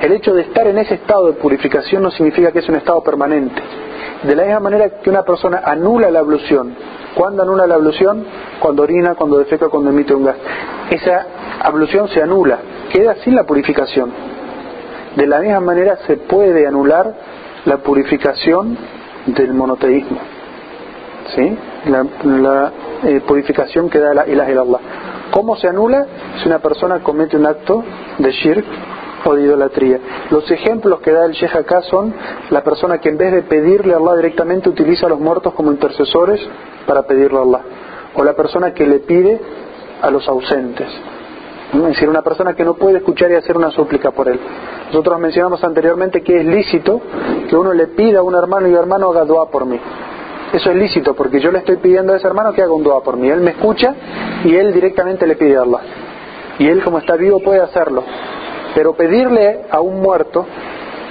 El 0.00 0.12
hecho 0.12 0.32
de 0.34 0.42
estar 0.42 0.66
en 0.66 0.78
ese 0.78 0.94
estado 0.94 1.26
de 1.26 1.32
purificación 1.34 2.02
no 2.02 2.10
significa 2.10 2.52
que 2.52 2.60
es 2.60 2.68
un 2.68 2.76
estado 2.76 3.02
permanente. 3.02 3.60
De 4.22 4.34
la 4.34 4.44
misma 4.44 4.60
manera 4.60 5.00
que 5.00 5.10
una 5.10 5.22
persona 5.22 5.62
anula 5.64 6.10
la 6.10 6.20
ablución. 6.20 6.74
¿Cuándo 7.14 7.42
anula 7.42 7.66
la 7.66 7.74
ablución? 7.74 8.24
Cuando 8.60 8.82
orina, 8.82 9.14
cuando 9.14 9.38
defeca, 9.38 9.68
cuando 9.68 9.90
emite 9.90 10.14
un 10.14 10.24
gas. 10.24 10.36
Esa 10.90 11.26
ablución 11.62 12.08
se 12.08 12.22
anula, 12.22 12.58
queda 12.92 13.16
sin 13.24 13.34
la 13.34 13.44
purificación. 13.44 14.12
De 15.16 15.26
la 15.26 15.40
misma 15.40 15.60
manera 15.60 15.98
se 16.06 16.16
puede 16.16 16.66
anular 16.66 17.14
la 17.64 17.78
purificación 17.78 18.76
del 19.26 19.54
monoteísmo. 19.54 20.18
¿Sí? 21.34 21.58
La, 21.86 22.72
eh, 23.04 23.20
purificación 23.26 23.88
que 23.88 23.98
da 23.98 24.14
la 24.14 24.26
ilaha 24.26 24.50
Allah. 24.50 24.78
¿Cómo 25.30 25.56
se 25.56 25.68
anula? 25.68 26.06
Si 26.40 26.48
una 26.48 26.58
persona 26.58 27.00
comete 27.00 27.36
un 27.36 27.46
acto 27.46 27.82
de 28.18 28.30
shirk 28.32 28.64
o 29.24 29.34
de 29.34 29.42
idolatría. 29.42 29.98
Los 30.30 30.50
ejemplos 30.50 31.00
que 31.00 31.12
da 31.12 31.26
el 31.26 31.32
Sheikh 31.32 31.54
acá 31.54 31.82
son 31.82 32.14
la 32.50 32.62
persona 32.62 32.98
que 32.98 33.10
en 33.10 33.18
vez 33.18 33.32
de 33.32 33.42
pedirle 33.42 33.94
a 33.94 33.98
Allah 33.98 34.16
directamente 34.16 34.68
utiliza 34.68 35.06
a 35.06 35.08
los 35.10 35.20
muertos 35.20 35.54
como 35.54 35.70
intercesores 35.70 36.40
para 36.86 37.02
pedirle 37.02 37.38
a 37.38 37.42
Allah. 37.42 37.60
O 38.14 38.24
la 38.24 38.34
persona 38.34 38.72
que 38.74 38.86
le 38.86 39.00
pide 39.00 39.40
a 40.02 40.10
los 40.10 40.26
ausentes. 40.28 40.88
Es 41.72 41.82
decir, 41.82 42.08
una 42.08 42.22
persona 42.22 42.54
que 42.54 42.64
no 42.64 42.74
puede 42.74 42.98
escuchar 42.98 43.30
y 43.30 43.34
hacer 43.34 43.56
una 43.56 43.70
súplica 43.70 44.10
por 44.10 44.28
él. 44.28 44.40
Nosotros 44.86 45.20
mencionamos 45.20 45.62
anteriormente 45.62 46.20
que 46.22 46.40
es 46.40 46.44
lícito 46.44 47.00
que 47.48 47.56
uno 47.56 47.72
le 47.72 47.86
pida 47.88 48.20
a 48.20 48.22
un 48.22 48.34
hermano 48.34 48.66
y 48.68 48.74
hermano 48.74 49.10
haga 49.10 49.24
dua 49.24 49.48
por 49.50 49.66
mí. 49.66 49.78
Eso 50.52 50.70
es 50.70 50.76
lícito 50.76 51.14
porque 51.14 51.40
yo 51.40 51.52
le 51.52 51.58
estoy 51.58 51.76
pidiendo 51.76 52.12
a 52.12 52.16
ese 52.16 52.26
hermano 52.26 52.52
que 52.52 52.62
haga 52.62 52.72
un 52.72 52.82
dua 52.82 53.02
por 53.04 53.16
mí. 53.16 53.28
Él 53.28 53.40
me 53.40 53.52
escucha 53.52 53.94
y 54.44 54.56
él 54.56 54.72
directamente 54.72 55.26
le 55.28 55.36
pide 55.36 55.56
a. 55.56 55.64
Y 56.58 56.66
él 56.66 56.82
como 56.82 56.98
está 56.98 57.14
vivo 57.14 57.38
puede 57.38 57.60
hacerlo. 57.60 58.02
Pero 58.74 58.94
pedirle 58.94 59.60
a 59.70 59.80
un 59.80 60.00
muerto 60.00 60.46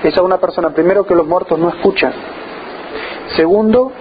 es 0.03 0.17
a 0.17 0.21
una 0.21 0.37
persona, 0.37 0.69
primero, 0.71 1.05
que 1.05 1.15
los 1.15 1.25
muertos 1.25 1.57
no 1.57 1.69
escuchan. 1.69 2.13
Segundo, 3.35 3.91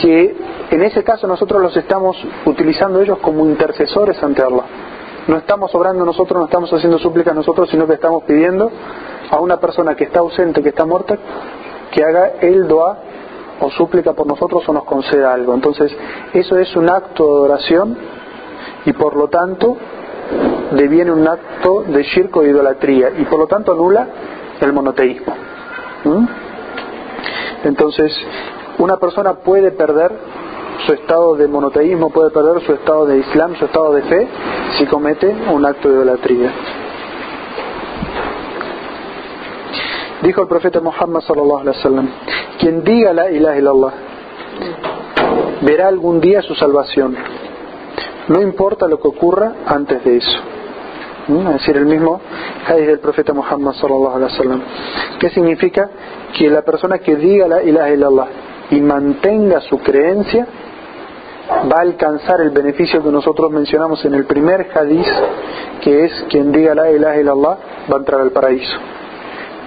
que 0.00 0.36
en 0.70 0.82
ese 0.82 1.02
caso 1.02 1.26
nosotros 1.26 1.62
los 1.62 1.76
estamos 1.76 2.16
utilizando 2.44 3.00
ellos 3.00 3.18
como 3.18 3.46
intercesores 3.46 4.22
ante 4.22 4.42
Allah. 4.42 4.64
No 5.26 5.38
estamos 5.38 5.74
obrando 5.74 6.04
nosotros, 6.04 6.38
no 6.38 6.44
estamos 6.46 6.72
haciendo 6.72 6.98
súplicas 6.98 7.34
nosotros, 7.34 7.68
sino 7.70 7.86
que 7.86 7.94
estamos 7.94 8.22
pidiendo 8.24 8.70
a 9.30 9.40
una 9.40 9.56
persona 9.58 9.94
que 9.96 10.04
está 10.04 10.20
ausente, 10.20 10.62
que 10.62 10.68
está 10.68 10.84
muerta, 10.84 11.18
que 11.90 12.04
haga 12.04 12.34
el 12.40 12.68
dua 12.68 12.98
o 13.60 13.70
súplica 13.70 14.12
por 14.12 14.26
nosotros 14.26 14.68
o 14.68 14.72
nos 14.72 14.84
conceda 14.84 15.32
algo. 15.32 15.54
Entonces, 15.54 15.90
eso 16.32 16.58
es 16.58 16.76
un 16.76 16.90
acto 16.90 17.24
de 17.24 17.30
adoración 17.30 17.98
y 18.84 18.92
por 18.92 19.16
lo 19.16 19.28
tanto 19.28 19.76
deviene 20.72 21.10
un 21.10 21.26
acto 21.26 21.84
de 21.86 22.02
shirk 22.02 22.36
o 22.36 22.42
de 22.42 22.50
idolatría 22.50 23.10
y 23.18 23.24
por 23.24 23.38
lo 23.38 23.46
tanto 23.46 23.72
anula 23.72 24.06
el 24.60 24.72
monoteísmo. 24.72 25.34
¿Mm? 26.04 26.26
Entonces, 27.64 28.12
una 28.78 28.96
persona 28.96 29.34
puede 29.34 29.70
perder 29.70 30.12
su 30.86 30.92
estado 30.92 31.34
de 31.36 31.48
monoteísmo, 31.48 32.10
puede 32.10 32.30
perder 32.30 32.62
su 32.64 32.72
estado 32.72 33.06
de 33.06 33.18
islam, 33.18 33.56
su 33.56 33.64
estado 33.64 33.92
de 33.94 34.02
fe, 34.02 34.28
si 34.78 34.86
comete 34.86 35.34
un 35.50 35.64
acto 35.64 35.88
de 35.88 35.94
idolatría. 35.96 36.52
Dijo 40.22 40.42
el 40.42 40.48
profeta 40.48 40.80
Muhammad 40.80 41.20
sallallahu 41.20 41.60
alaihi 41.60 41.78
wasallam, 41.78 42.08
quien 42.58 42.84
diga 42.84 43.12
la 43.12 43.30
ilaha 43.30 43.58
illallah 43.58 43.92
verá 45.62 45.88
algún 45.88 46.20
día 46.20 46.42
su 46.42 46.54
salvación. 46.54 47.16
No 48.28 48.42
importa 48.42 48.88
lo 48.88 48.98
que 48.98 49.08
ocurra 49.08 49.52
antes 49.66 50.04
de 50.04 50.16
eso. 50.16 50.38
¿Mm? 51.28 51.46
Es 51.48 51.52
decir, 51.54 51.76
el 51.76 51.86
mismo 51.86 52.20
hadith 52.66 52.86
del 52.86 52.98
profeta 52.98 53.32
Muhammad 53.32 53.72
sallallahu 53.74 54.16
alaihi 54.16 54.32
wasallam. 54.32 54.62
¿Qué 55.18 55.30
significa? 55.30 55.88
Que 56.36 56.48
la 56.50 56.62
persona 56.62 56.98
que 56.98 57.16
diga 57.16 57.46
la 57.48 57.62
ilaha 57.62 57.90
illallah 57.90 58.26
y 58.70 58.80
mantenga 58.80 59.60
su 59.60 59.78
creencia 59.78 60.46
va 61.72 61.78
a 61.78 61.82
alcanzar 61.82 62.40
el 62.40 62.50
beneficio 62.50 63.02
que 63.02 63.10
nosotros 63.10 63.50
mencionamos 63.50 64.04
en 64.04 64.14
el 64.14 64.24
primer 64.24 64.68
hadith, 64.74 65.06
que 65.80 66.04
es 66.04 66.24
quien 66.28 66.50
diga 66.52 66.74
la 66.74 66.90
ilaha 66.90 67.20
illallah 67.20 67.58
va 67.90 67.94
a 67.94 67.98
entrar 67.98 68.20
al 68.20 68.32
paraíso 68.32 68.76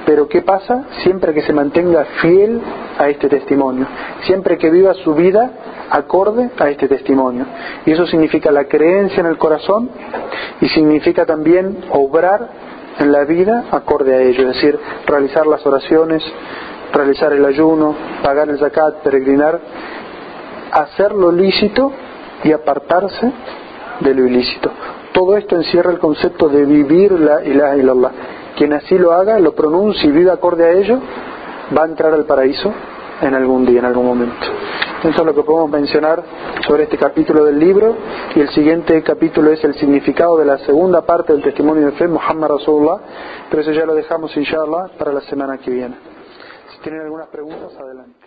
Pero 0.05 0.27
¿qué 0.27 0.41
pasa? 0.41 0.85
Siempre 1.03 1.33
que 1.33 1.41
se 1.41 1.53
mantenga 1.53 2.03
fiel 2.21 2.61
a 2.97 3.07
este 3.09 3.29
testimonio, 3.29 3.87
siempre 4.21 4.57
que 4.57 4.69
viva 4.69 4.93
su 4.95 5.13
vida 5.13 5.51
acorde 5.89 6.49
a 6.59 6.69
este 6.69 6.87
testimonio. 6.87 7.45
Y 7.85 7.91
eso 7.91 8.05
significa 8.05 8.51
la 8.51 8.65
creencia 8.65 9.21
en 9.21 9.27
el 9.27 9.37
corazón 9.37 9.89
y 10.61 10.67
significa 10.69 11.25
también 11.25 11.85
obrar 11.91 12.47
en 12.99 13.11
la 13.11 13.23
vida 13.23 13.65
acorde 13.71 14.13
a 14.13 14.21
ello, 14.21 14.41
es 14.49 14.55
decir, 14.55 14.79
realizar 15.07 15.47
las 15.47 15.65
oraciones, 15.65 16.23
realizar 16.93 17.33
el 17.33 17.45
ayuno, 17.45 17.95
pagar 18.23 18.49
el 18.49 18.59
zakat, 18.59 19.01
peregrinar, 19.03 19.59
hacer 20.71 21.13
lo 21.13 21.31
lícito 21.31 21.91
y 22.43 22.51
apartarse 22.51 23.31
de 23.99 24.13
lo 24.13 24.25
ilícito. 24.25 24.71
Todo 25.13 25.35
esto 25.37 25.55
encierra 25.55 25.91
el 25.91 25.99
concepto 25.99 26.47
de 26.47 26.65
vivir 26.65 27.11
la 27.11 27.43
ilaha 27.43 27.77
illallah. 27.77 28.11
Quien 28.55 28.73
así 28.73 28.97
lo 28.97 29.11
haga, 29.11 29.39
lo 29.39 29.53
pronuncie 29.53 30.09
y 30.09 30.13
vive 30.13 30.31
acorde 30.31 30.65
a 30.65 30.71
ello, 30.71 30.99
va 31.77 31.83
a 31.83 31.87
entrar 31.87 32.13
al 32.13 32.25
paraíso 32.25 32.71
en 33.21 33.33
algún 33.33 33.65
día, 33.65 33.79
en 33.79 33.85
algún 33.85 34.05
momento. 34.05 34.47
Eso 35.03 35.21
es 35.21 35.25
lo 35.25 35.33
que 35.33 35.43
podemos 35.43 35.69
mencionar 35.69 36.21
sobre 36.67 36.83
este 36.83 36.97
capítulo 36.97 37.45
del 37.45 37.57
libro 37.57 37.95
y 38.35 38.41
el 38.41 38.49
siguiente 38.49 39.01
capítulo 39.01 39.51
es 39.51 39.63
el 39.63 39.73
significado 39.75 40.37
de 40.37 40.45
la 40.45 40.57
segunda 40.59 41.01
parte 41.01 41.33
del 41.33 41.41
testimonio 41.41 41.85
de 41.85 41.91
fe, 41.93 42.07
Muhammad 42.07 42.49
Rasulullah, 42.49 42.99
pero 43.49 43.61
eso 43.61 43.71
ya 43.71 43.85
lo 43.85 43.95
dejamos 43.95 44.35
inshallah 44.35 44.89
para 44.97 45.13
la 45.13 45.21
semana 45.21 45.57
que 45.57 45.71
viene. 45.71 46.18
Tienen 46.83 47.01
algunas 47.01 47.27
preguntas, 47.27 47.75
adelante. 47.77 48.18